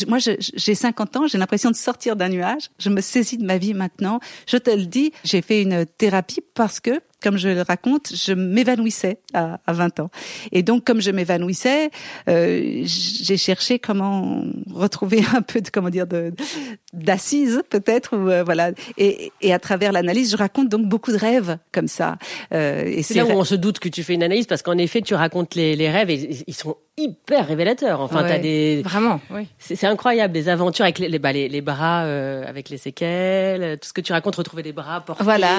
moi, 0.07 0.17
j'ai 0.19 0.75
50 0.75 1.17
ans, 1.17 1.27
j'ai 1.27 1.37
l'impression 1.37 1.69
de 1.69 1.75
sortir 1.75 2.15
d'un 2.15 2.29
nuage, 2.29 2.69
je 2.79 2.89
me 2.89 3.01
saisis 3.01 3.37
de 3.37 3.45
ma 3.45 3.57
vie 3.57 3.73
maintenant. 3.73 4.19
Je 4.47 4.57
te 4.57 4.69
le 4.69 4.85
dis, 4.85 5.11
j'ai 5.23 5.41
fait 5.41 5.61
une 5.61 5.85
thérapie 5.85 6.41
parce 6.53 6.79
que 6.79 7.01
comme 7.21 7.37
je 7.37 7.49
le 7.49 7.61
raconte, 7.61 8.13
je 8.15 8.33
m'évanouissais 8.33 9.19
à, 9.33 9.59
à, 9.65 9.73
20 9.73 9.99
ans. 9.99 10.09
Et 10.51 10.63
donc, 10.63 10.85
comme 10.85 11.01
je 11.01 11.11
m'évanouissais, 11.11 11.91
euh, 12.29 12.81
j'ai 12.85 13.37
cherché 13.37 13.79
comment 13.79 14.43
retrouver 14.73 15.23
un 15.35 15.41
peu 15.41 15.61
de 15.61 15.69
comment 15.69 15.89
dire 15.89 16.07
de 16.07 16.33
d'assises 16.93 17.61
peut-être 17.69 18.15
ou 18.15 18.29
euh, 18.29 18.43
voilà. 18.43 18.71
Et, 18.97 19.31
et, 19.41 19.53
à 19.53 19.59
travers 19.59 19.91
l'analyse, 19.91 20.31
je 20.31 20.37
raconte 20.37 20.69
donc 20.69 20.87
beaucoup 20.87 21.11
de 21.11 21.17
rêves 21.17 21.57
comme 21.71 21.87
ça. 21.87 22.17
Euh, 22.53 22.83
et 22.85 23.03
c'est 23.03 23.15
là 23.15 23.25
où 23.25 23.31
on 23.31 23.43
se 23.43 23.55
doute 23.55 23.79
que 23.79 23.89
tu 23.89 24.03
fais 24.03 24.13
une 24.13 24.23
analyse 24.23 24.47
parce 24.47 24.61
qu'en 24.61 24.77
effet, 24.77 25.01
tu 25.01 25.13
racontes 25.13 25.55
les, 25.55 25.75
les 25.75 25.89
rêves 25.89 26.09
et 26.09 26.43
ils 26.47 26.53
sont 26.53 26.75
hyper 26.97 27.47
révélateurs. 27.47 28.01
Enfin, 28.01 28.23
t'as 28.27 28.39
des 28.39 28.81
vraiment, 28.83 29.21
oui. 29.31 29.47
C'est 29.57 29.85
incroyable 29.85 30.33
les 30.33 30.49
aventures 30.49 30.83
avec 30.83 30.99
les, 30.99 31.07
les, 31.07 31.19
bah, 31.19 31.31
les, 31.31 31.47
les 31.47 31.61
bras, 31.61 32.03
euh, 32.03 32.45
avec 32.47 32.69
les 32.69 32.77
séquelles, 32.77 33.77
tout 33.79 33.87
ce 33.87 33.93
que 33.93 34.01
tu 34.01 34.11
racontes, 34.11 34.35
retrouver 34.35 34.63
des 34.63 34.73
bras 34.73 35.01
portés. 35.01 35.23
Voilà. 35.23 35.57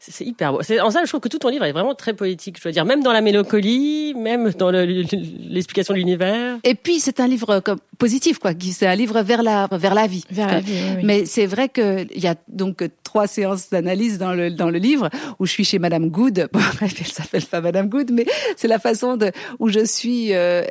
C'est 0.00 0.24
hyper 0.24 0.52
beau 0.52 0.60
en 0.80 0.90
ça, 0.90 1.00
je 1.04 1.08
trouve 1.08 1.20
que 1.20 1.28
tout 1.28 1.38
ton 1.38 1.48
livre 1.48 1.64
est 1.64 1.72
vraiment 1.72 1.94
très 1.94 2.14
poétique. 2.14 2.58
Je 2.58 2.68
veux 2.68 2.72
dire, 2.72 2.84
même 2.84 3.02
dans 3.02 3.12
la 3.12 3.20
mélancolie, 3.20 4.14
même 4.14 4.50
dans 4.52 4.70
l'explication 4.70 5.94
de 5.94 5.98
l'univers. 5.98 6.58
Et 6.64 6.74
puis, 6.74 7.00
c'est 7.00 7.20
un 7.20 7.28
livre 7.28 7.60
comme, 7.60 7.78
positif, 7.98 8.38
quoi. 8.38 8.52
C'est 8.60 8.86
un 8.86 8.94
livre 8.94 9.22
vers 9.22 9.42
la 9.42 9.68
vers 9.70 9.94
la 9.94 10.06
vie. 10.06 10.24
Vers 10.34 10.48
la 10.48 10.60
vie 10.60 10.74
Mais 11.02 11.26
c'est 11.26 11.46
vrai 11.46 11.68
qu'il 11.68 12.08
y 12.16 12.26
a 12.26 12.34
donc 12.48 12.84
trois 13.02 13.26
séances 13.26 13.70
d'analyse 13.70 14.18
dans 14.18 14.34
le 14.34 14.50
dans 14.50 14.70
le 14.70 14.78
livre 14.78 15.08
où 15.38 15.46
je 15.46 15.52
suis 15.52 15.64
chez 15.64 15.78
Madame 15.78 16.08
Good. 16.08 16.48
Bon, 16.52 16.60
bref, 16.76 16.94
elle 17.00 17.06
s'appelle 17.06 17.44
pas 17.44 17.60
Madame 17.60 17.88
Good, 17.88 18.10
mais 18.12 18.26
c'est 18.56 18.68
la 18.68 18.78
façon 18.78 19.16
de 19.16 19.32
où 19.58 19.68
je 19.68 19.84
suis 19.84 20.32
euh, 20.32 20.62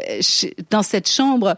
dans 0.70 0.84
cette 0.84 1.10
chambre 1.10 1.56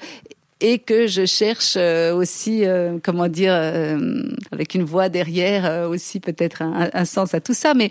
et 0.62 0.79
que 0.79 1.07
je 1.07 1.25
cherche 1.25 1.75
euh, 1.77 2.15
aussi, 2.15 2.65
euh, 2.65 2.97
comment 3.03 3.27
dire, 3.27 3.53
euh, 3.53 4.24
avec 4.51 4.74
une 4.74 4.83
voix 4.83 5.09
derrière 5.09 5.89
aussi 5.89 6.19
peut-être 6.19 6.62
un, 6.62 6.89
un, 6.93 7.05
sens 7.05 7.33
à 7.33 7.41
tout 7.41 7.53
ça. 7.53 7.74
Mais 7.74 7.89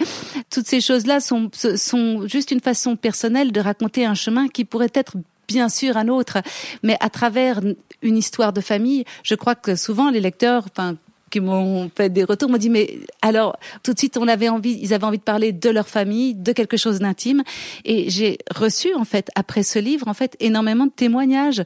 toutes 0.51 0.67
ces 0.67 0.81
choses-là 0.81 1.21
sont, 1.21 1.51
sont 1.53 2.27
juste 2.27 2.51
une 2.51 2.61
façon 2.61 2.97
personnelle 2.97 3.53
de 3.53 3.61
raconter 3.61 4.07
un 4.07 4.15
chemin 4.15 4.49
qui 4.49 4.65
pourrait 4.65 4.93
être 4.95 5.17
bien 5.49 5.69
sûr 5.69 5.97
un 5.97 6.09
autre, 6.09 6.39
mais 6.83 6.97
à 7.01 7.11
travers 7.11 7.61
une 8.03 8.17
histoire 8.17 8.53
de 8.53 8.61
famille, 8.61 9.05
je 9.23 9.35
crois 9.35 9.55
que 9.55 9.77
souvent 9.77 10.11
les 10.11 10.21
lecteurs, 10.21 10.67
enfin 10.71 10.97
qui 11.31 11.41
m'ont 11.41 11.91
fait 11.97 12.11
des 12.11 12.23
retours 12.23 12.49
m'ont 12.49 12.59
dit 12.59 12.71
mais 12.71 13.01
alors 13.21 13.59
tout 13.83 13.93
de 13.93 13.99
suite 13.99 14.17
on 14.17 14.29
avait 14.29 14.49
envie, 14.49 14.79
ils 14.81 14.95
avaient 14.95 15.05
envie 15.05 15.19
de 15.19 15.23
parler 15.23 15.53
de 15.53 15.69
leur 15.69 15.89
famille, 15.89 16.35
de 16.35 16.53
quelque 16.53 16.77
chose 16.77 17.01
d'intime, 17.01 17.43
et 17.85 18.09
j'ai 18.09 18.39
reçu 18.55 18.95
en 18.95 19.05
fait 19.05 19.31
après 19.35 19.65
ce 19.65 19.81
livre 19.81 20.07
en 20.07 20.15
fait 20.15 20.37
énormément 20.39 20.87
de 20.87 20.93
témoignages. 20.93 21.65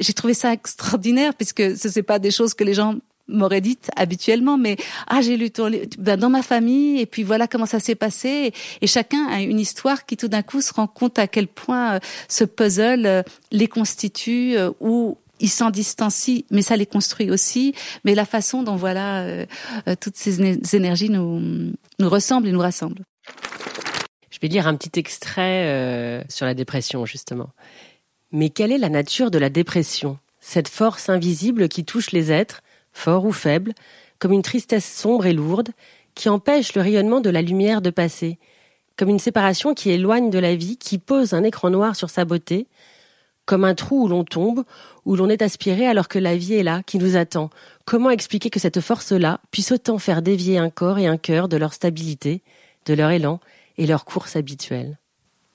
J'ai 0.00 0.14
trouvé 0.14 0.34
ça 0.34 0.52
extraordinaire 0.52 1.34
puisque 1.34 1.76
ce 1.76 1.88
c'est 1.88 2.02
pas 2.02 2.18
des 2.18 2.32
choses 2.32 2.54
que 2.54 2.64
les 2.64 2.74
gens 2.74 2.96
m'aurait 3.28 3.60
dit 3.60 3.78
habituellement, 3.96 4.58
mais 4.58 4.76
ah 5.06 5.22
j'ai 5.22 5.36
lu 5.36 5.50
ton 5.50 5.70
ben, 5.98 6.18
dans 6.18 6.30
ma 6.30 6.42
famille 6.42 7.00
et 7.00 7.06
puis 7.06 7.22
voilà 7.22 7.46
comment 7.46 7.66
ça 7.66 7.80
s'est 7.80 7.94
passé 7.94 8.52
et, 8.80 8.86
chacun 8.86 9.26
a 9.26 9.40
une 9.40 9.58
histoire 9.58 10.06
qui 10.06 10.16
tout 10.16 10.28
d'un 10.28 10.42
coup 10.42 10.60
se 10.60 10.72
rend 10.72 10.86
compte 10.86 11.18
à 11.18 11.26
quel 11.26 11.48
point 11.48 11.94
euh, 11.94 11.98
ce 12.28 12.44
puzzle 12.44 13.06
euh, 13.06 13.22
les 13.50 13.66
constitue 13.66 14.56
euh, 14.56 14.70
ou 14.80 15.18
ils 15.40 15.50
s'en 15.50 15.70
distancient, 15.70 16.44
mais 16.50 16.62
ça 16.62 16.76
les 16.76 16.86
construit 16.86 17.30
aussi. 17.30 17.74
Mais 18.04 18.14
la 18.14 18.24
façon 18.24 18.62
dont 18.62 18.76
voilà 18.76 19.44
toutes 20.00 20.16
ces 20.16 20.40
énergies 20.76 21.10
nous 21.10 21.72
nous 21.98 22.08
ressemblent 22.08 22.46
et 22.46 22.52
nous 22.52 22.60
rassemblent. 22.60 23.02
Je 24.30 24.38
vais 24.40 24.46
lire 24.46 24.68
un 24.68 24.76
petit 24.76 24.98
extrait 24.98 26.24
sur 26.28 26.46
la 26.46 26.54
dépression 26.54 27.04
justement. 27.04 27.50
Mais 28.30 28.48
quelle 28.48 28.70
est 28.70 28.78
la 28.78 28.88
nature 28.88 29.32
de 29.32 29.38
la 29.38 29.50
dépression? 29.50 30.18
Cette 30.40 30.68
force 30.68 31.08
invisible 31.08 31.68
qui 31.68 31.84
touche 31.84 32.12
les 32.12 32.30
êtres 32.30 32.62
fort 32.94 33.26
ou 33.26 33.32
faible, 33.32 33.74
comme 34.18 34.32
une 34.32 34.42
tristesse 34.42 34.90
sombre 34.90 35.26
et 35.26 35.34
lourde, 35.34 35.70
qui 36.14 36.30
empêche 36.30 36.74
le 36.74 36.80
rayonnement 36.80 37.20
de 37.20 37.28
la 37.28 37.42
lumière 37.42 37.82
de 37.82 37.90
passer, 37.90 38.38
comme 38.96 39.10
une 39.10 39.18
séparation 39.18 39.74
qui 39.74 39.90
éloigne 39.90 40.30
de 40.30 40.38
la 40.38 40.54
vie, 40.54 40.78
qui 40.78 40.98
pose 40.98 41.34
un 41.34 41.42
écran 41.42 41.68
noir 41.68 41.96
sur 41.96 42.08
sa 42.08 42.24
beauté, 42.24 42.68
comme 43.44 43.64
un 43.64 43.74
trou 43.74 44.04
où 44.04 44.08
l'on 44.08 44.24
tombe, 44.24 44.64
où 45.04 45.16
l'on 45.16 45.28
est 45.28 45.42
aspiré 45.42 45.86
alors 45.86 46.08
que 46.08 46.18
la 46.18 46.36
vie 46.36 46.54
est 46.54 46.62
là, 46.62 46.82
qui 46.86 46.98
nous 46.98 47.16
attend. 47.16 47.50
Comment 47.84 48.10
expliquer 48.10 48.48
que 48.48 48.60
cette 48.60 48.80
force-là 48.80 49.40
puisse 49.50 49.72
autant 49.72 49.98
faire 49.98 50.22
dévier 50.22 50.56
un 50.56 50.70
corps 50.70 50.98
et 50.98 51.06
un 51.06 51.18
cœur 51.18 51.48
de 51.48 51.56
leur 51.56 51.74
stabilité, 51.74 52.42
de 52.86 52.94
leur 52.94 53.10
élan 53.10 53.40
et 53.76 53.86
leur 53.86 54.04
course 54.04 54.36
habituelle? 54.36 54.98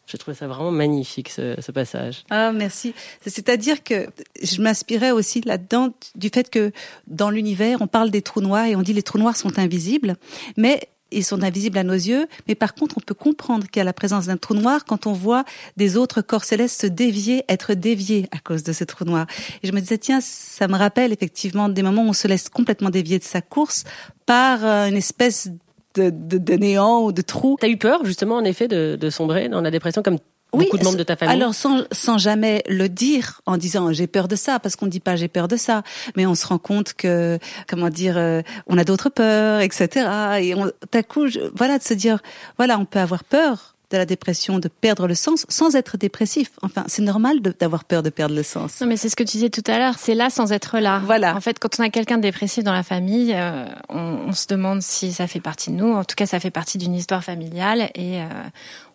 Je 0.10 0.18
trouvais 0.18 0.36
ça 0.36 0.48
vraiment 0.48 0.72
magnifique 0.72 1.30
ce, 1.30 1.72
passage. 1.72 2.24
Ah 2.32 2.51
merci. 2.51 2.96
C'est-à-dire 3.25 3.84
que 3.84 4.08
je 4.42 4.62
m'inspirais 4.62 5.12
aussi 5.12 5.42
là-dedans 5.42 5.94
du 6.16 6.30
fait 6.30 6.50
que 6.50 6.72
dans 7.08 7.30
l'univers 7.30 7.78
on 7.82 7.88
parle 7.88 8.10
des 8.10 8.24
trous 8.24 8.42
noirs 8.42 8.66
et 8.66 8.75
on 8.75 8.82
dit 8.82 8.94
les 8.94 9.04
trous 9.04 9.20
noirs 9.20 9.36
sont 9.36 9.60
invisibles, 9.60 10.16
mais 10.58 10.89
ils 11.12 11.24
sont 11.24 11.44
invisibles 11.44 11.78
à 11.78 11.84
nos 11.84 11.94
yeux, 11.94 12.28
mais 12.48 12.56
par 12.56 12.75
contre, 12.75 12.98
on 12.98 13.01
peut 13.01 13.16
comprendre 13.16 13.68
qu'il 13.68 13.80
y 13.80 13.82
a 13.82 13.84
la 13.84 13.94
présence 13.94 14.28
d'un 14.28 14.38
trou 14.38 14.54
noir 14.54 14.86
quand 14.86 15.08
on 15.08 15.13
voit 15.13 15.44
des 15.78 15.98
autres 15.98 16.22
corps 16.22 16.44
célestes 16.44 16.82
se 16.82 16.88
dévier, 16.88 17.44
être 17.50 17.74
déviés 17.74 18.28
à 18.32 18.39
cause 18.39 18.63
de 18.63 18.74
ce 18.74 18.84
trou 18.84 19.06
noir. 19.06 19.25
Et 19.63 19.68
je 19.68 19.72
me 19.72 19.80
disais, 19.80 19.98
tiens, 19.98 20.22
ça 20.22 20.68
me 20.68 20.75
rappelle 20.75 21.12
effectivement 21.12 21.70
des 21.70 21.82
moments 21.82 22.04
où 22.04 22.10
on 22.10 22.13
se 22.13 22.28
laisse 22.28 22.50
complètement 22.50 22.89
dévier 22.89 23.20
de 23.20 23.24
sa 23.24 23.42
course 23.42 23.86
par 24.25 24.63
euh, 24.63 24.88
une 24.88 24.98
espèce 24.98 25.50
de, 25.96 26.10
de, 26.10 26.38
de 26.38 26.53
néant 26.53 27.01
ou 27.03 27.12
de 27.12 27.22
trou. 27.22 27.58
T'as 27.60 27.67
eu 27.67 27.77
peur 27.77 28.05
justement 28.05 28.36
en 28.36 28.43
effet 28.43 28.67
de, 28.67 28.98
de 29.00 29.10
sombrer 29.10 29.50
dans 29.50 29.62
la 29.62 29.72
dépression 29.72 30.01
comme 30.03 30.17
beaucoup 30.51 30.77
de 30.77 30.84
membres 30.84 30.98
de 30.98 31.03
ta 31.03 31.15
famille 31.15 31.36
Alors 31.36 31.53
sans, 31.53 31.84
sans 31.91 32.17
jamais 32.17 32.63
le 32.67 32.89
dire 32.89 33.41
en 33.46 33.58
disant 33.58 33.91
j'ai 33.93 34.08
peur 34.08 34.27
de 34.27 34.36
ça 34.36 34.60
parce 34.60 34.75
qu'on 34.75 34.88
dit 34.88 35.00
pas 35.00 35.15
j'ai 35.15 35.27
peur 35.27 35.48
de 35.48 35.58
ça, 35.58 35.84
mais 36.15 36.25
on 36.25 36.36
se 36.36 36.48
rend 36.48 36.58
compte 36.58 36.93
que 36.93 37.39
comment 37.67 37.89
dire 37.89 38.17
euh, 38.17 38.41
on 38.67 38.77
a 38.77 38.84
d'autres 38.84 39.10
peurs 39.10 39.62
etc. 39.62 40.08
Et 40.41 40.55
on, 40.55 40.72
à 40.93 41.03
coup 41.03 41.27
voilà 41.55 41.77
de 41.77 41.84
se 41.84 41.93
dire 41.93 42.19
voilà 42.58 42.79
on 42.79 42.86
peut 42.86 43.00
avoir 43.00 43.24
peur 43.24 43.75
de 43.91 43.98
la 43.98 44.05
dépression, 44.05 44.60
de 44.60 44.67
perdre 44.67 45.08
le 45.08 45.15
sens 45.15 45.46
sans 45.50 45.75
être 45.75 45.98
dépressif. 45.98 46.51
Enfin, 46.62 46.84
c'est 46.88 47.01
normal 47.01 47.41
d'avoir 47.41 47.84
peur 47.84 48.03
de 48.03 48.10
perdre 48.10 48.36
le 48.36 48.43
sens. 48.43 48.81
Non, 48.81 48.88
mais 48.88 48.98
c'est 48.98 49.10
ce 49.10 49.15
que 49.15 49.24
tu 49.24 49.38
disais 49.38 49.50
tout 49.50 49.63
à 49.67 49.77
l'heure. 49.77 49.96
C'est 49.98 50.15
là 50.15 50.29
sans 50.29 50.51
être 50.51 50.79
là. 50.79 51.01
Voilà. 51.05 51.36
En 51.36 51.41
fait, 51.41 51.60
quand 51.60 51.79
on 51.79 51.84
a 51.84 51.89
quelqu'un 51.89 52.17
de 52.17 52.24
dépressif 52.24 52.63
dans 52.63 52.74
la 52.74 52.84
famille, 52.84 53.34
euh, 53.34 53.65
on, 53.89 54.19
on, 54.27 54.31
se 54.34 54.48
demande 54.48 54.81
si 54.81 55.12
ça 55.12 55.27
fait 55.27 55.39
partie 55.39 55.72
de 55.72 55.75
nous. 55.75 55.93
En 55.93 56.03
tout 56.03 56.15
cas, 56.15 56.25
ça 56.25 56.39
fait 56.39 56.51
partie 56.51 56.77
d'une 56.77 56.93
histoire 56.93 57.24
familiale 57.24 57.89
et 57.96 58.22
euh, 58.22 58.25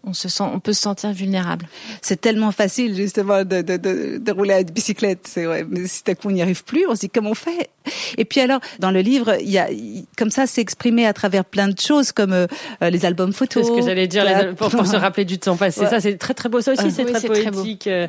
on 0.06 0.12
se 0.12 0.28
sent, 0.28 0.44
on 0.44 0.60
peut 0.60 0.72
se 0.72 0.82
sentir 0.82 1.12
vulnérable. 1.12 1.66
C'est 2.02 2.20
tellement 2.20 2.52
facile 2.52 2.94
justement 2.94 3.44
de, 3.44 3.62
de, 3.62 3.76
de, 3.76 4.18
de 4.18 4.32
rouler 4.32 4.54
à 4.54 4.60
une 4.60 4.70
bicyclette, 4.70 5.26
c'est 5.26 5.44
vrai. 5.44 5.64
Mais 5.68 5.86
si 5.86 6.02
d'un 6.04 6.14
coup 6.14 6.28
on 6.28 6.32
n'y 6.32 6.42
arrive 6.42 6.64
plus, 6.64 6.86
on 6.88 6.94
se 6.94 7.00
dit 7.00 7.10
comment 7.10 7.30
on 7.30 7.34
fait? 7.34 7.70
Et 8.16 8.24
puis 8.24 8.40
alors, 8.40 8.60
dans 8.78 8.90
le 8.90 9.00
livre, 9.00 9.36
il 9.40 9.50
y 9.50 9.58
a 9.58 9.68
comme 10.16 10.30
ça, 10.30 10.46
c'est 10.46 10.60
exprimé 10.60 11.06
à 11.06 11.12
travers 11.12 11.44
plein 11.44 11.68
de 11.68 11.78
choses 11.78 12.12
comme 12.12 12.32
euh, 12.32 12.46
les 12.80 13.04
albums 13.04 13.32
photos. 13.32 13.64
C'est 13.64 13.72
ce 13.72 13.76
que 13.76 13.84
j'allais 13.84 14.06
dire, 14.08 14.54
pour, 14.56 14.70
se 14.70 14.96
rappeler 14.96 15.24
du 15.24 15.38
temps 15.38 15.56
passé. 15.56 15.86
Ça, 15.86 16.00
c'est 16.00 16.16
très 16.16 16.34
très 16.34 16.48
beau. 16.48 16.60
Ça 16.60 16.72
aussi, 16.72 16.90
c'est 16.90 17.04
très 17.04 17.20
poétique. 17.26 17.86
Euh. 17.86 18.06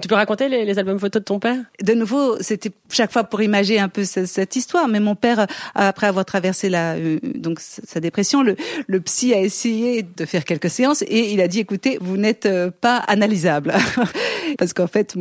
Tu 0.00 0.08
peux 0.08 0.14
raconter 0.14 0.48
les, 0.48 0.64
les, 0.64 0.78
albums 0.78 0.98
photos 0.98 1.20
de 1.20 1.24
ton 1.24 1.38
père? 1.38 1.56
De 1.82 1.94
nouveau, 1.94 2.36
c'était 2.40 2.70
chaque 2.90 3.12
fois 3.12 3.24
pour 3.24 3.40
imager 3.42 3.78
un 3.78 3.88
peu 3.88 4.04
cette, 4.04 4.26
cette, 4.26 4.56
histoire. 4.56 4.88
Mais 4.88 5.00
mon 5.00 5.14
père, 5.14 5.46
après 5.74 6.06
avoir 6.06 6.24
traversé 6.24 6.68
la 6.68 6.94
euh, 6.94 7.18
donc 7.22 7.60
sa 7.60 8.00
dépression, 8.00 8.42
le, 8.42 8.56
le 8.86 9.00
psy 9.00 9.32
a 9.34 9.40
essayé 9.40 10.02
de 10.02 10.24
faire 10.24 10.44
quelques 10.44 10.70
séances 10.70 11.02
et 11.08 11.33
il 11.34 11.40
a 11.40 11.48
dit 11.48 11.60
écoutez, 11.60 11.98
vous 12.00 12.16
n'êtes 12.16 12.46
euh, 12.46 12.70
pas 12.70 12.96
analysable 12.96 13.74
parce 14.58 14.72
qu'en 14.72 14.86
fait, 14.86 15.14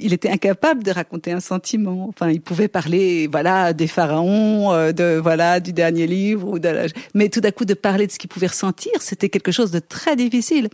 il 0.00 0.12
était 0.12 0.30
incapable 0.30 0.82
de 0.82 0.90
raconter 0.90 1.32
un 1.32 1.40
sentiment. 1.40 2.08
Enfin, 2.08 2.30
il 2.30 2.40
pouvait 2.40 2.68
parler 2.68 3.28
voilà 3.30 3.72
des 3.72 3.86
pharaons, 3.86 4.72
euh, 4.72 4.92
de 4.92 5.20
voilà 5.22 5.60
du 5.60 5.72
dernier 5.72 6.06
livre 6.06 6.48
ou 6.48 6.58
de 6.58 6.68
mais 7.14 7.28
tout 7.28 7.40
d'un 7.40 7.50
coup 7.50 7.64
de 7.64 7.74
parler 7.74 8.06
de 8.06 8.12
ce 8.12 8.18
qu'il 8.18 8.28
pouvait 8.28 8.48
ressentir, 8.48 8.92
c'était 9.00 9.28
quelque 9.28 9.52
chose 9.52 9.70
de 9.70 9.78
très 9.78 10.16
difficile. 10.16 10.68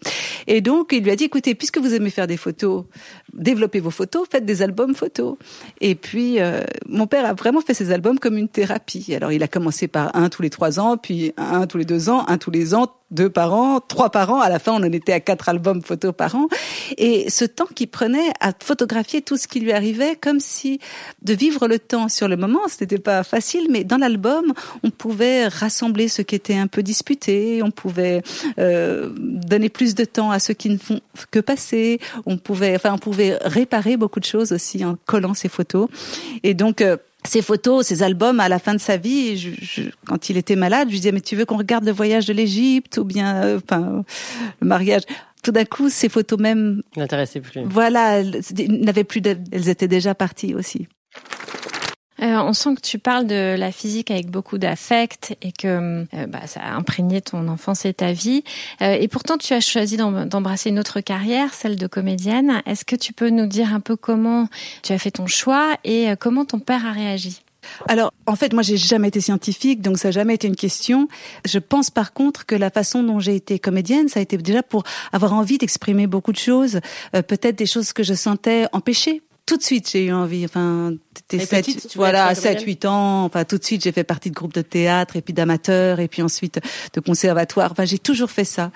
Et 0.47 0.61
donc, 0.61 0.93
il 0.93 1.03
lui 1.03 1.11
a 1.11 1.17
dit 1.17 1.25
écoutez, 1.25 1.55
puisque 1.55 1.79
vous 1.79 1.95
aimez 1.95 2.11
faire 2.11 2.27
des 2.27 2.37
photos, 2.37 2.85
développez 3.33 3.81
vos 3.81 3.91
photos, 3.91 4.27
faites 4.31 4.45
des 4.45 4.63
albums 4.63 4.95
photos. 4.95 5.37
Et 5.81 5.95
puis 5.95 6.41
euh, 6.41 6.63
mon 6.87 7.07
père 7.07 7.27
a 7.27 7.35
vraiment 7.35 7.61
fait 7.61 7.75
ses 7.75 7.91
albums 7.91 8.19
comme 8.19 8.39
une 8.39 8.49
thérapie. 8.49 9.15
Alors, 9.15 9.33
il 9.33 9.43
a 9.43 9.49
commencé 9.49 9.89
par 9.89 10.15
un 10.15 10.29
tous 10.29 10.43
les 10.43 10.51
trois 10.51 10.79
ans, 10.81 10.97
puis 10.97 11.33
un 11.37 11.67
tous 11.67 11.79
les 11.79 11.85
deux 11.85 12.09
ans, 12.09 12.25
un 12.29 12.39
tous 12.39 12.51
les 12.51 12.75
ans, 12.75 12.89
deux 13.11 13.31
par 13.31 13.55
an, 13.55 13.81
trois 13.81 14.11
par 14.11 14.33
an. 14.33 14.41
À 14.41 14.49
la 14.49 14.59
fin, 14.59 14.73
on 14.73 14.85
en 14.85 14.93
était 14.93 15.13
à 15.13 15.21
quatre 15.21 15.49
albums 15.49 15.83
photos 15.83 16.13
par 16.17 16.35
an. 16.35 16.49
Et 16.99 17.31
ce 17.31 17.45
temps 17.45 17.67
qu'il 17.75 17.89
prenait 17.89 18.31
à 18.41 18.53
photographier 18.59 19.23
tout 19.23 19.37
ce 19.37 19.47
qui 19.47 19.61
lui 19.61 19.73
arrivait, 19.73 20.17
comme 20.17 20.41
si 20.41 20.81
de 21.23 21.35
vivre 21.35 21.69
le 21.69 21.79
temps 21.79 22.09
sur 22.09 22.29
le 22.29 22.37
moment, 22.37 22.61
ce 22.69 22.83
n'était 22.83 22.99
pas 22.99 23.23
facile, 23.23 23.69
mais 23.71 23.85
dans 23.85 23.99
l'album, 23.99 24.53
on 24.83 24.91
pouvait 24.91 25.47
rassembler 25.47 26.09
ce 26.09 26.23
qui 26.23 26.35
était 26.35 26.57
un 26.57 26.67
peu 26.67 26.83
disputé, 26.83 27.63
on 27.63 27.71
pouvait 27.71 28.23
euh, 28.59 29.11
donner 29.17 29.69
plus 29.69 29.95
de 29.95 30.05
temps 30.05 30.31
à 30.31 30.39
ceux 30.39 30.55
qui 30.55 30.69
ne 30.69 30.79
font 30.79 31.01
que 31.31 31.41
passer, 31.41 32.01
on 32.27 32.39
pouvait, 32.39 32.75
enfin, 32.75 32.95
on 32.95 32.99
pouvait 32.99 33.39
réparer 33.43 33.97
beaucoup 33.97 34.21
de 34.21 34.25
choses 34.25 34.53
aussi 34.53 34.85
en 34.85 34.97
collant 35.07 35.35
ces 35.35 35.49
photos. 35.49 35.89
Et 36.43 36.55
donc, 36.55 36.81
euh, 36.81 36.97
ces 37.27 37.43
photos, 37.43 37.87
ces 37.87 38.03
albums 38.03 38.41
à 38.41 38.49
la 38.49 38.59
fin 38.59 38.75
de 38.75 38.81
sa 38.81 38.97
vie, 38.97 39.37
je, 39.37 39.83
quand 40.07 40.29
il 40.29 40.37
était 40.37 40.57
malade, 40.57 40.89
je 40.89 40.93
lui 40.93 41.01
disais 41.01 41.13
mais 41.13 41.21
tu 41.21 41.37
veux 41.37 41.45
qu'on 41.45 41.57
regarde 41.57 41.85
le 41.85 41.93
voyage 41.93 42.27
de 42.27 42.33
l'Égypte 42.33 42.99
ou 42.99 43.05
bien 43.05 43.43
euh, 43.43 43.61
enfin 43.65 44.05
le 44.61 44.67
mariage? 44.67 45.03
Tout 45.43 45.53
d'un 45.53 45.65
coup, 45.65 45.91
ces 45.91 46.09
photos 46.09 46.39
même 46.39 46.83
n'intéressaient 46.97 47.41
plus. 47.41 47.63
Voilà, 47.65 48.23
n'avaient 48.23 49.05
plus, 49.05 49.21
elles 49.53 49.69
étaient 49.69 49.89
déjà 49.89 50.15
parties 50.15 50.55
aussi. 50.55 50.89
Euh, 52.23 52.37
on 52.37 52.53
sent 52.53 52.77
que 52.77 52.81
tu 52.81 52.99
parles 52.99 53.27
de 53.27 53.57
la 53.57 53.73
physique 53.73 54.11
avec 54.11 54.31
beaucoup 54.31 54.59
d'affect 54.59 55.37
et 55.43 55.53
que 55.53 56.05
euh, 56.15 56.27
bah, 56.29 56.47
ça 56.47 56.61
a 56.61 56.75
imprégné 56.75 57.21
ton 57.21 57.49
enfance 57.49 57.85
et 57.85 57.95
ta 57.95 58.13
vie. 58.13 58.45
Euh, 58.83 58.97
et 58.99 59.09
pourtant, 59.09 59.37
tu 59.37 59.53
as 59.53 59.61
choisi 59.61 59.97
d'embrasser 59.97 60.71
une 60.71 60.79
autre 60.79 61.01
carrière, 61.01 61.53
celle 61.55 61.77
de 61.77 61.87
comédienne. 61.87 62.63
Est-ce 62.67 62.85
que 62.85 62.97
tu 62.97 63.13
peux 63.13 63.31
nous 63.31 63.47
dire 63.47 63.75
un 63.75 63.81
peu 63.81 63.97
comment 63.97 64.49
tu 64.83 64.93
as 64.93 64.99
fait 64.99 65.11
ton 65.11 65.27
choix 65.27 65.77
et 65.85 66.09
comment 66.19 66.45
ton 66.45 66.61
père 66.61 66.87
a 66.87 66.93
réagi? 66.93 67.41
Alors, 67.89 68.13
en 68.27 68.37
fait, 68.37 68.53
moi, 68.53 68.63
j'ai 68.63 68.77
jamais 68.77 69.09
été 69.09 69.23
scientifique, 69.23 69.81
donc 69.81 69.97
ça 69.97 70.09
n'a 70.09 70.13
jamais 70.13 70.35
été 70.35 70.47
une 70.47 70.57
question. 70.57 71.09
Je 71.47 71.59
pense 71.59 71.89
par 71.89 72.13
contre 72.13 72.45
que 72.45 72.55
la 72.55 72.71
façon 72.71 73.03
dont 73.03 73.21
j'ai 73.21 73.37
été 73.37 73.59
comédienne, 73.59 74.09
ça 74.09 74.21
a 74.21 74.23
été 74.23 74.37
déjà 74.37 74.63
pour 74.63 74.83
avoir 75.13 75.33
envie 75.33 75.57
d'exprimer 75.57 76.07
beaucoup 76.07 76.33
de 76.33 76.39
choses, 76.39 76.81
peut-être 77.13 77.57
des 77.57 77.67
choses 77.67 77.95
que 77.95 78.03
je 78.03 78.13
sentais 78.13 78.67
empêchées 78.73 79.23
tout 79.47 79.57
de 79.59 79.63
suite, 79.63 79.91
j'ai 79.91 80.07
eu 80.07 80.13
envie. 80.13 80.45
Enfin, 80.45 80.95
t'es 81.29 81.39
7, 81.39 81.95
voilà, 81.97 82.35
7, 82.35 82.63
8 82.63 82.85
ans. 82.87 83.25
Enfin, 83.25 83.45
tout 83.45 83.59
de 83.59 83.65
suite, 83.65 83.83
j'ai 83.83 83.93
fait 83.93 84.05
partie 84.05 84.31
de 84.31 84.35
groupes 84.35 84.55
de 84.55 84.63
théâtre 84.63 85.17
et 85.17 85.23
puis 85.23 85.35
d'amateurs 85.35 86.01
et 86.01 86.09
puis 86.09 86.23
ensuite 86.23 86.61
de 86.93 87.01
conservatoire. 87.01 87.73
Enfin, 87.73 87.85
j'ai 87.85 87.99
toujours 87.99 88.31
fait 88.31 88.45
ça. 88.45 88.71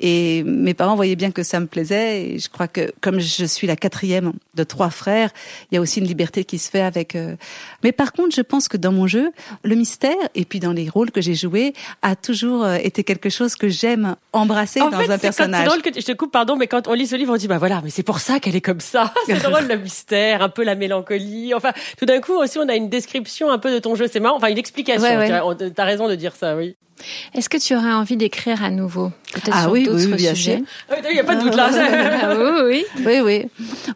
Et 0.00 0.42
mes 0.44 0.74
parents 0.74 0.96
voyaient 0.96 1.16
bien 1.16 1.30
que 1.30 1.42
ça 1.42 1.60
me 1.60 1.66
plaisait. 1.66 2.22
Et 2.22 2.38
je 2.38 2.48
crois 2.48 2.68
que 2.68 2.92
comme 3.00 3.20
je 3.20 3.44
suis 3.44 3.66
la 3.66 3.76
quatrième 3.76 4.32
de 4.54 4.64
trois 4.64 4.90
frères, 4.90 5.30
il 5.70 5.74
y 5.74 5.78
a 5.78 5.80
aussi 5.80 6.00
une 6.00 6.06
liberté 6.06 6.44
qui 6.44 6.58
se 6.58 6.70
fait 6.70 6.82
avec. 6.82 7.14
Euh, 7.16 7.36
mais 7.82 7.92
par 7.92 8.12
contre, 8.12 8.34
je 8.34 8.42
pense 8.42 8.68
que 8.68 8.76
dans 8.76 8.92
mon 8.92 9.06
jeu, 9.06 9.30
le 9.62 9.74
mystère 9.74 10.16
et 10.34 10.44
puis 10.44 10.60
dans 10.60 10.72
les 10.72 10.88
rôles 10.88 11.10
que 11.10 11.20
j'ai 11.20 11.34
joués 11.34 11.74
a 12.02 12.16
toujours 12.16 12.64
euh, 12.64 12.76
été 12.76 13.04
quelque 13.04 13.30
chose 13.30 13.56
que 13.56 13.68
j'aime 13.68 14.16
embrasser 14.32 14.80
dans 14.80 15.10
un 15.10 15.18
personnage. 15.18 15.62
C'est 15.62 15.68
drôle 15.68 15.82
que 15.82 16.00
je 16.00 16.04
te 16.04 16.12
coupe, 16.12 16.32
pardon, 16.32 16.56
mais 16.56 16.66
quand 16.66 16.88
on 16.88 16.92
lit 16.92 17.06
ce 17.06 17.16
livre, 17.16 17.32
on 17.32 17.36
dit 17.36 17.48
bah 17.48 17.58
voilà, 17.58 17.80
mais 17.82 17.90
c'est 17.90 18.02
pour 18.02 18.20
ça 18.20 18.40
qu'elle 18.40 18.56
est 18.56 18.60
comme 18.60 18.80
ça. 18.80 19.12
C'est 19.26 19.42
drôle 19.42 19.66
le 19.66 19.76
mystère 19.76 20.42
un 20.42 20.48
peu 20.48 20.64
la 20.64 20.74
mélancolie. 20.74 21.54
Enfin, 21.54 21.72
tout 21.98 22.06
d'un 22.06 22.20
coup 22.20 22.34
aussi, 22.34 22.58
on 22.58 22.68
a 22.68 22.74
une 22.74 22.88
description 22.88 23.50
un 23.50 23.58
peu 23.58 23.72
de 23.72 23.78
ton 23.78 23.94
jeu. 23.94 24.06
C'est 24.10 24.20
marrant. 24.20 24.36
Enfin, 24.36 24.48
une 24.48 24.58
explication. 24.58 25.02
Ouais, 25.02 25.16
ouais. 25.16 25.70
T'as 25.74 25.84
raison 25.84 26.08
de 26.08 26.14
dire 26.14 26.34
ça, 26.34 26.56
oui. 26.56 26.76
Est-ce 27.34 27.48
que 27.48 27.56
tu 27.58 27.74
aurais 27.76 27.92
envie 27.92 28.16
d'écrire 28.16 28.62
à 28.62 28.70
nouveau 28.70 29.10
Peut-être 29.32 29.50
Ah 29.52 29.62
sur 29.62 29.72
oui, 29.72 29.84
d'autres 29.84 30.06
oui, 30.10 30.14
bien 30.16 30.34
sujets? 30.34 30.56
sûr. 30.88 30.96
Il 31.08 31.12
n'y 31.12 31.18
a 31.20 31.24
pas 31.24 31.36
de 31.36 31.42
doute 31.42 31.54
là. 31.54 31.70
Ah 31.72 32.34
oui, 32.66 32.84
oui. 32.96 33.04
Oui, 33.06 33.20
oui, 33.24 33.46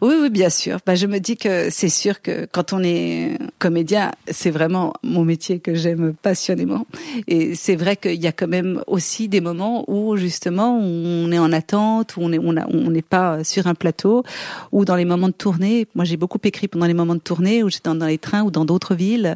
oui, 0.01 0.15
oui, 0.21 0.29
bien 0.29 0.49
sûr. 0.49 0.77
Bah, 0.85 0.95
je 0.95 1.07
me 1.07 1.19
dis 1.19 1.35
que 1.37 1.69
c'est 1.69 1.89
sûr 1.89 2.21
que 2.21 2.47
quand 2.51 2.71
on 2.73 2.81
est 2.83 3.37
comédien, 3.59 4.11
c'est 4.31 4.49
vraiment 4.49 4.93
mon 5.03 5.25
métier 5.25 5.59
que 5.59 5.75
j'aime 5.75 6.13
passionnément. 6.21 6.85
Et 7.27 7.53
c'est 7.55 7.75
vrai 7.75 7.97
qu'il 7.97 8.21
y 8.21 8.27
a 8.27 8.31
quand 8.31 8.47
même 8.47 8.81
aussi 8.87 9.27
des 9.27 9.41
moments 9.41 9.83
où 9.89 10.15
justement 10.15 10.77
on 10.79 11.31
est 11.31 11.39
en 11.39 11.51
attente, 11.51 12.15
où 12.15 12.21
on 12.21 12.31
est, 12.31 12.39
on 12.41 12.55
a- 12.57 12.67
on 12.69 12.89
n'est 12.89 13.01
pas 13.01 13.43
sur 13.43 13.67
un 13.67 13.75
plateau, 13.75 14.23
ou 14.71 14.85
dans 14.85 14.95
les 14.95 15.05
moments 15.05 15.27
de 15.27 15.33
tournée. 15.33 15.85
Moi, 15.95 16.05
j'ai 16.05 16.17
beaucoup 16.17 16.39
écrit 16.43 16.67
pendant 16.69 16.85
les 16.85 16.93
moments 16.93 17.15
de 17.15 17.19
tournée 17.19 17.61
où 17.61 17.69
j'étais 17.69 17.89
dans 17.93 18.05
les 18.05 18.17
trains 18.17 18.43
ou 18.43 18.51
dans 18.51 18.63
d'autres 18.65 18.95
villes. 18.95 19.35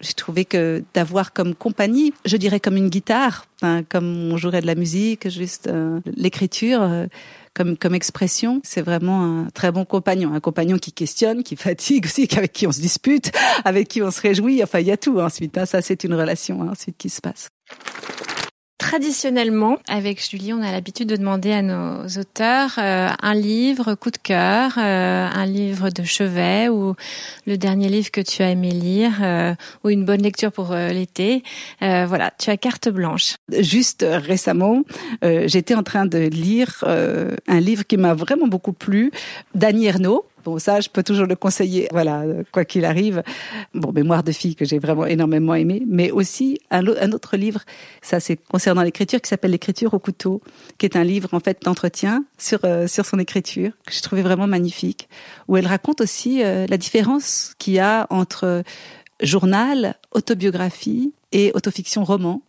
J'ai 0.00 0.12
trouvé 0.14 0.44
que 0.44 0.82
d'avoir 0.94 1.32
comme 1.32 1.54
compagnie, 1.54 2.12
je 2.24 2.36
dirais 2.36 2.60
comme 2.60 2.76
une 2.76 2.88
guitare, 2.88 3.46
hein, 3.62 3.82
comme 3.88 4.30
on 4.32 4.36
jouerait 4.36 4.60
de 4.60 4.66
la 4.66 4.74
musique, 4.74 5.28
juste 5.28 5.66
euh, 5.68 6.00
l'écriture. 6.16 6.82
euh, 6.82 7.06
comme, 7.54 7.78
comme 7.78 7.94
expression, 7.94 8.60
c'est 8.64 8.82
vraiment 8.82 9.24
un 9.24 9.48
très 9.54 9.72
bon 9.72 9.86
compagnon, 9.86 10.34
un 10.34 10.40
compagnon 10.40 10.76
qui 10.76 10.92
questionne, 10.92 11.42
qui 11.42 11.56
fatigue 11.56 12.04
aussi, 12.04 12.28
avec 12.36 12.52
qui 12.52 12.66
on 12.66 12.72
se 12.72 12.82
dispute, 12.82 13.32
avec 13.64 13.88
qui 13.88 14.02
on 14.02 14.10
se 14.10 14.20
réjouit. 14.20 14.62
Enfin, 14.62 14.80
il 14.80 14.86
y 14.86 14.92
a 14.92 14.98
tout 14.98 15.18
ensuite. 15.20 15.56
hein. 15.56 15.64
Ça, 15.64 15.80
c'est 15.80 16.04
une 16.04 16.12
relation 16.12 16.60
hein, 16.62 16.68
ensuite 16.72 16.98
qui 16.98 17.08
se 17.08 17.22
passe. 17.22 17.48
Traditionnellement, 18.78 19.78
avec 19.88 20.22
Julie, 20.22 20.52
on 20.52 20.60
a 20.60 20.70
l'habitude 20.70 21.08
de 21.08 21.16
demander 21.16 21.50
à 21.50 21.62
nos 21.62 22.06
auteurs 22.20 22.74
euh, 22.76 23.08
un 23.22 23.34
livre 23.34 23.94
coup 23.94 24.10
de 24.10 24.18
cœur, 24.18 24.74
euh, 24.76 25.26
un 25.26 25.46
livre 25.46 25.88
de 25.88 26.02
chevet 26.02 26.68
ou 26.68 26.94
le 27.46 27.56
dernier 27.56 27.88
livre 27.88 28.10
que 28.10 28.20
tu 28.20 28.42
as 28.42 28.50
aimé 28.50 28.72
lire 28.72 29.12
euh, 29.22 29.54
ou 29.82 29.88
une 29.88 30.04
bonne 30.04 30.20
lecture 30.20 30.52
pour 30.52 30.72
euh, 30.72 30.90
l'été. 30.90 31.42
Euh, 31.80 32.04
voilà, 32.06 32.30
tu 32.38 32.50
as 32.50 32.58
carte 32.58 32.90
blanche. 32.90 33.36
Juste 33.50 34.04
récemment, 34.06 34.82
j'étais 35.22 35.74
en 35.74 35.82
train 35.82 36.04
de 36.04 36.18
lire 36.18 36.84
un 36.84 37.60
livre 37.60 37.86
qui 37.86 37.96
m'a 37.96 38.12
vraiment 38.12 38.46
beaucoup 38.46 38.74
plu, 38.74 39.10
d'Annie 39.54 39.86
Ernaux. 39.86 40.26
Bon, 40.46 40.60
ça, 40.60 40.78
je 40.78 40.88
peux 40.88 41.02
toujours 41.02 41.26
le 41.26 41.34
conseiller, 41.34 41.88
voilà, 41.90 42.22
quoi 42.52 42.64
qu'il 42.64 42.84
arrive. 42.84 43.24
Bon, 43.74 43.90
Mémoire 43.90 44.22
de 44.22 44.30
fille 44.30 44.54
que 44.54 44.64
j'ai 44.64 44.78
vraiment 44.78 45.04
énormément 45.04 45.56
aimé, 45.56 45.82
mais 45.88 46.12
aussi 46.12 46.60
un 46.70 46.86
autre 46.86 47.36
livre, 47.36 47.62
ça 48.00 48.20
c'est 48.20 48.36
concernant 48.36 48.82
l'écriture, 48.82 49.20
qui 49.20 49.28
s'appelle 49.28 49.50
L'écriture 49.50 49.92
au 49.92 49.98
couteau, 49.98 50.40
qui 50.78 50.86
est 50.86 50.94
un 50.94 51.02
livre 51.02 51.30
en 51.32 51.40
fait 51.40 51.62
d'entretien 51.62 52.24
sur 52.38 52.60
euh, 52.64 52.86
sur 52.86 53.06
son 53.06 53.18
écriture 53.18 53.72
que 53.84 53.92
j'ai 53.92 54.02
trouvé 54.02 54.22
vraiment 54.22 54.46
magnifique, 54.46 55.08
où 55.48 55.56
elle 55.56 55.66
raconte 55.66 56.00
aussi 56.00 56.44
euh, 56.44 56.66
la 56.68 56.76
différence 56.76 57.54
qu'il 57.58 57.74
y 57.74 57.80
a 57.80 58.06
entre 58.10 58.62
journal, 59.20 59.96
autobiographie 60.12 61.12
et 61.32 61.50
autofiction 61.54 62.04
roman. 62.04 62.42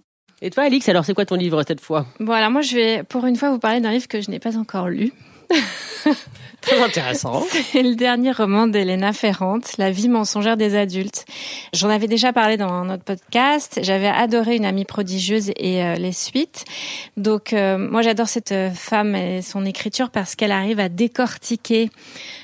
Et 0.44 0.52
toi, 0.52 0.66
Alix, 0.66 0.88
alors 0.88 1.04
c'est 1.04 1.16
quoi 1.16 1.26
ton 1.26 1.36
livre 1.36 1.64
cette 1.68 1.82
fois? 1.82 2.06
Bon, 2.20 2.34
alors 2.34 2.52
moi, 2.52 2.62
je 2.62 2.76
vais 2.76 3.04
pour 3.04 3.26
une 3.26 3.36
fois 3.36 3.50
vous 3.50 3.58
parler 3.58 3.80
d'un 3.80 3.92
livre 3.92 4.08
que 4.08 4.22
je 4.22 4.30
n'ai 4.30 4.40
pas 4.40 4.56
encore 4.56 4.88
lu. 4.88 5.14
Très 6.62 6.82
intéressant. 6.82 7.46
C'est 7.72 7.84
le 7.84 7.96
dernier 7.96 8.32
roman 8.32 8.68
d'Elena 8.68 9.14
Ferrante, 9.14 9.78
La 9.78 9.90
vie 9.90 10.10
mensongère 10.10 10.58
des 10.58 10.76
adultes. 10.76 11.26
J'en 11.72 11.90
avais 11.90 12.08
déjà 12.08 12.34
parlé 12.34 12.58
dans 12.58 12.84
notre 12.84 13.04
podcast. 13.04 13.80
J'avais 13.84 14.08
adoré 14.08 14.56
Une 14.56 14.66
amie 14.66 14.84
prodigieuse 14.84 15.52
et 15.56 15.84
euh, 15.84 15.96
les 15.96 16.12
suites. 16.12 16.66
Donc 17.16 17.54
euh, 17.54 17.78
moi 17.78 18.02
j'adore 18.02 18.28
cette 18.28 18.52
euh, 18.52 18.72
femme 18.72 19.16
et 19.16 19.42
son 19.42 19.66
écriture 19.66 20.10
parce 20.10 20.36
qu'elle 20.36 20.52
arrive 20.52 20.80
à 20.80 20.90
décortiquer 20.90 21.90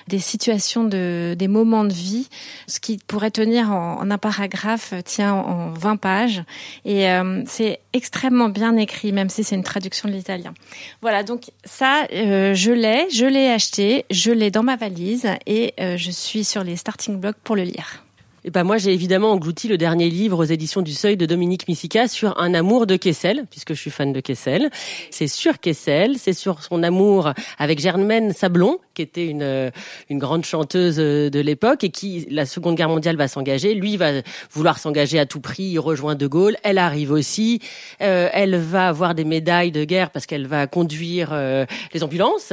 des 0.07 0.19
situations 0.19 0.83
de 0.83 1.35
des 1.37 1.47
moments 1.47 1.83
de 1.83 1.93
vie, 1.93 2.29
ce 2.67 2.79
qui 2.79 2.99
pourrait 3.07 3.31
tenir 3.31 3.71
en, 3.71 3.99
en 3.99 4.11
un 4.11 4.17
paragraphe 4.17 4.93
tient 5.05 5.33
en 5.33 5.71
20 5.71 5.97
pages 5.97 6.43
et 6.85 7.09
euh, 7.09 7.43
c'est 7.45 7.79
extrêmement 7.93 8.49
bien 8.49 8.75
écrit 8.77 9.11
même 9.11 9.29
si 9.29 9.43
c'est 9.43 9.55
une 9.55 9.63
traduction 9.63 10.09
de 10.09 10.13
l'italien. 10.13 10.53
Voilà, 11.01 11.23
donc 11.23 11.51
ça, 11.63 12.07
euh, 12.13 12.53
je 12.53 12.71
l'ai, 12.71 13.07
je 13.09 13.25
l'ai 13.25 13.49
acheté, 13.49 14.05
je 14.09 14.31
l'ai 14.31 14.51
dans 14.51 14.63
ma 14.63 14.75
valise 14.75 15.27
et 15.45 15.73
euh, 15.79 15.97
je 15.97 16.11
suis 16.11 16.43
sur 16.43 16.63
les 16.63 16.75
starting 16.75 17.19
blocks 17.19 17.37
pour 17.43 17.55
le 17.55 17.63
lire. 17.63 18.03
Et 18.45 18.51
ben 18.51 18.65
moi, 18.65 18.77
j'ai 18.77 18.93
évidemment 18.93 19.31
englouti 19.31 19.69
le 19.69 19.77
dernier 19.77 20.09
livre 20.09 20.39
aux 20.39 20.43
éditions 20.43 20.81
du 20.81 20.91
Seuil 20.91 21.15
de 21.15 21.25
Dominique 21.25 21.65
Missica 21.69 22.09
sur 22.09 22.37
un 22.41 22.53
amour 22.53 22.85
de 22.85 22.97
Kessel, 22.97 23.45
puisque 23.49 23.73
je 23.73 23.79
suis 23.79 23.89
fan 23.89 24.11
de 24.11 24.19
Kessel. 24.19 24.69
C'est 25.11 25.27
sur 25.27 25.59
Kessel, 25.59 26.17
c'est 26.17 26.33
sur 26.33 26.61
son 26.61 26.83
amour 26.83 27.31
avec 27.57 27.79
Germaine 27.79 28.33
Sablon, 28.33 28.79
qui 28.95 29.01
était 29.01 29.27
une 29.27 29.43
euh, 29.43 29.71
une 30.09 30.19
grande 30.19 30.43
chanteuse 30.43 30.97
euh, 30.99 31.29
de 31.29 31.39
l'époque 31.39 31.85
et 31.85 31.89
qui, 31.89 32.27
la 32.29 32.45
Seconde 32.45 32.75
Guerre 32.75 32.89
mondiale, 32.89 33.15
va 33.15 33.29
s'engager. 33.29 33.75
Lui 33.75 33.95
va 33.95 34.11
vouloir 34.51 34.77
s'engager 34.77 35.19
à 35.19 35.25
tout 35.25 35.39
prix. 35.39 35.63
Il 35.63 35.79
rejoint 35.79 36.15
De 36.15 36.27
Gaulle. 36.27 36.57
Elle 36.63 36.79
arrive 36.79 37.11
aussi. 37.11 37.61
Euh, 38.01 38.27
elle 38.33 38.57
va 38.57 38.89
avoir 38.89 39.15
des 39.15 39.23
médailles 39.23 39.71
de 39.71 39.85
guerre 39.85 40.09
parce 40.09 40.25
qu'elle 40.25 40.47
va 40.47 40.67
conduire 40.67 41.29
euh, 41.31 41.65
les 41.93 42.03
ambulances. 42.03 42.51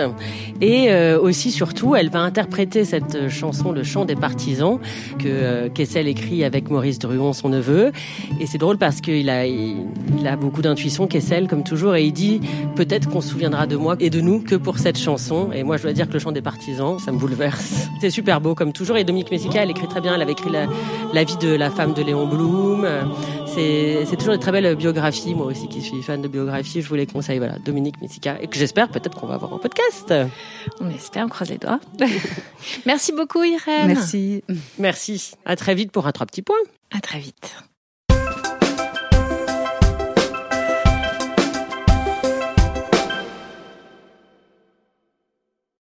Et 0.61 0.93
euh, 0.93 1.19
aussi, 1.19 1.51
surtout, 1.51 1.97
elle 1.97 2.11
va 2.11 2.21
interpréter 2.21 2.85
cette 2.85 3.29
chanson, 3.29 3.73
Le 3.73 3.83
chant 3.83 4.05
des 4.05 4.15
partisans, 4.17 4.79
que 5.19 5.27
euh, 5.27 5.69
Kessel 5.81 6.09
écrit 6.09 6.45
avec 6.45 6.69
Maurice 6.69 6.99
Druon, 6.99 7.33
son 7.33 7.49
neveu. 7.49 7.91
Et 8.39 8.45
c'est 8.45 8.59
drôle 8.59 8.77
parce 8.77 9.01
qu'il 9.01 9.31
a, 9.31 9.47
il, 9.47 9.87
a 10.27 10.37
beaucoup 10.37 10.61
d'intuition, 10.61 11.07
Kessel, 11.07 11.49
comme 11.49 11.65
toujours, 11.65 11.95
et 11.97 12.05
il 12.05 12.13
dit 12.13 12.43
peut-être 12.77 13.09
qu'on 13.09 13.23
se 13.23 13.31
souviendra 13.31 13.67
de 13.67 13.77
moi 13.77 13.97
et 13.99 14.11
de 14.11 14.21
nous 14.21 14.41
que 14.41 14.57
pour 14.57 14.79
cette 14.79 14.99
chanson. 14.99 15.49
Et 15.55 15.63
moi, 15.63 15.79
je 15.79 15.85
dois 15.85 15.95
dire 15.95 16.07
que 16.07 16.13
le 16.13 16.19
chant 16.19 16.33
des 16.33 16.43
partisans, 16.43 16.99
ça 16.99 17.13
me 17.13 17.19
bouleverse. 17.19 17.89
C'est 18.03 18.11
super 18.11 18.43
beau, 18.43 18.55
comme 18.55 18.75
toujours. 18.75 18.99
Et 18.99 19.05
Dominique 19.05 19.31
Messica, 19.31 19.63
elle 19.63 19.71
écrit 19.71 19.89
très 19.89 20.03
bien. 20.03 20.15
Elle 20.15 20.21
avait 20.21 20.33
écrit 20.33 20.51
la 20.51 21.25
vie 21.25 21.39
de 21.39 21.49
la 21.49 21.71
femme 21.71 21.95
de 21.95 22.03
Léon 22.03 22.27
Blum. 22.27 22.87
C'est, 23.55 24.17
toujours 24.17 24.35
des 24.35 24.41
très 24.41 24.53
belles 24.53 24.77
biographies. 24.77 25.35
Moi 25.35 25.47
aussi, 25.47 25.69
qui 25.69 25.81
suis 25.83 26.03
fan 26.03 26.23
de 26.23 26.29
biographie, 26.29 26.83
je 26.83 26.89
vous 26.89 26.95
les 26.95 27.07
conseille. 27.07 27.39
Voilà, 27.39 27.59
Dominique 27.59 28.01
Messica, 28.01 28.41
et 28.41 28.47
que 28.47 28.57
j'espère 28.57 28.89
peut-être 28.89 29.19
qu'on 29.19 29.27
va 29.27 29.35
avoir 29.35 29.53
en 29.53 29.59
podcast. 29.59 30.13
On 30.81 30.91
espère, 30.91 31.27
on 31.27 31.29
croise 31.29 31.51
les 31.51 31.59
doigts. 31.59 31.81
Merci 32.87 33.13
beaucoup 33.13 33.43
Irène. 33.43 33.89
Merci. 33.89 34.43
Merci. 34.79 35.33
À 35.45 35.57
très 35.57 35.75
vite 35.75 35.93
pour 35.93 36.07
un 36.07 36.13
trois 36.13 36.27
petits 36.27 36.43
points. 36.43 36.57
À 36.91 37.01
très 37.01 37.19
vite. 37.19 37.57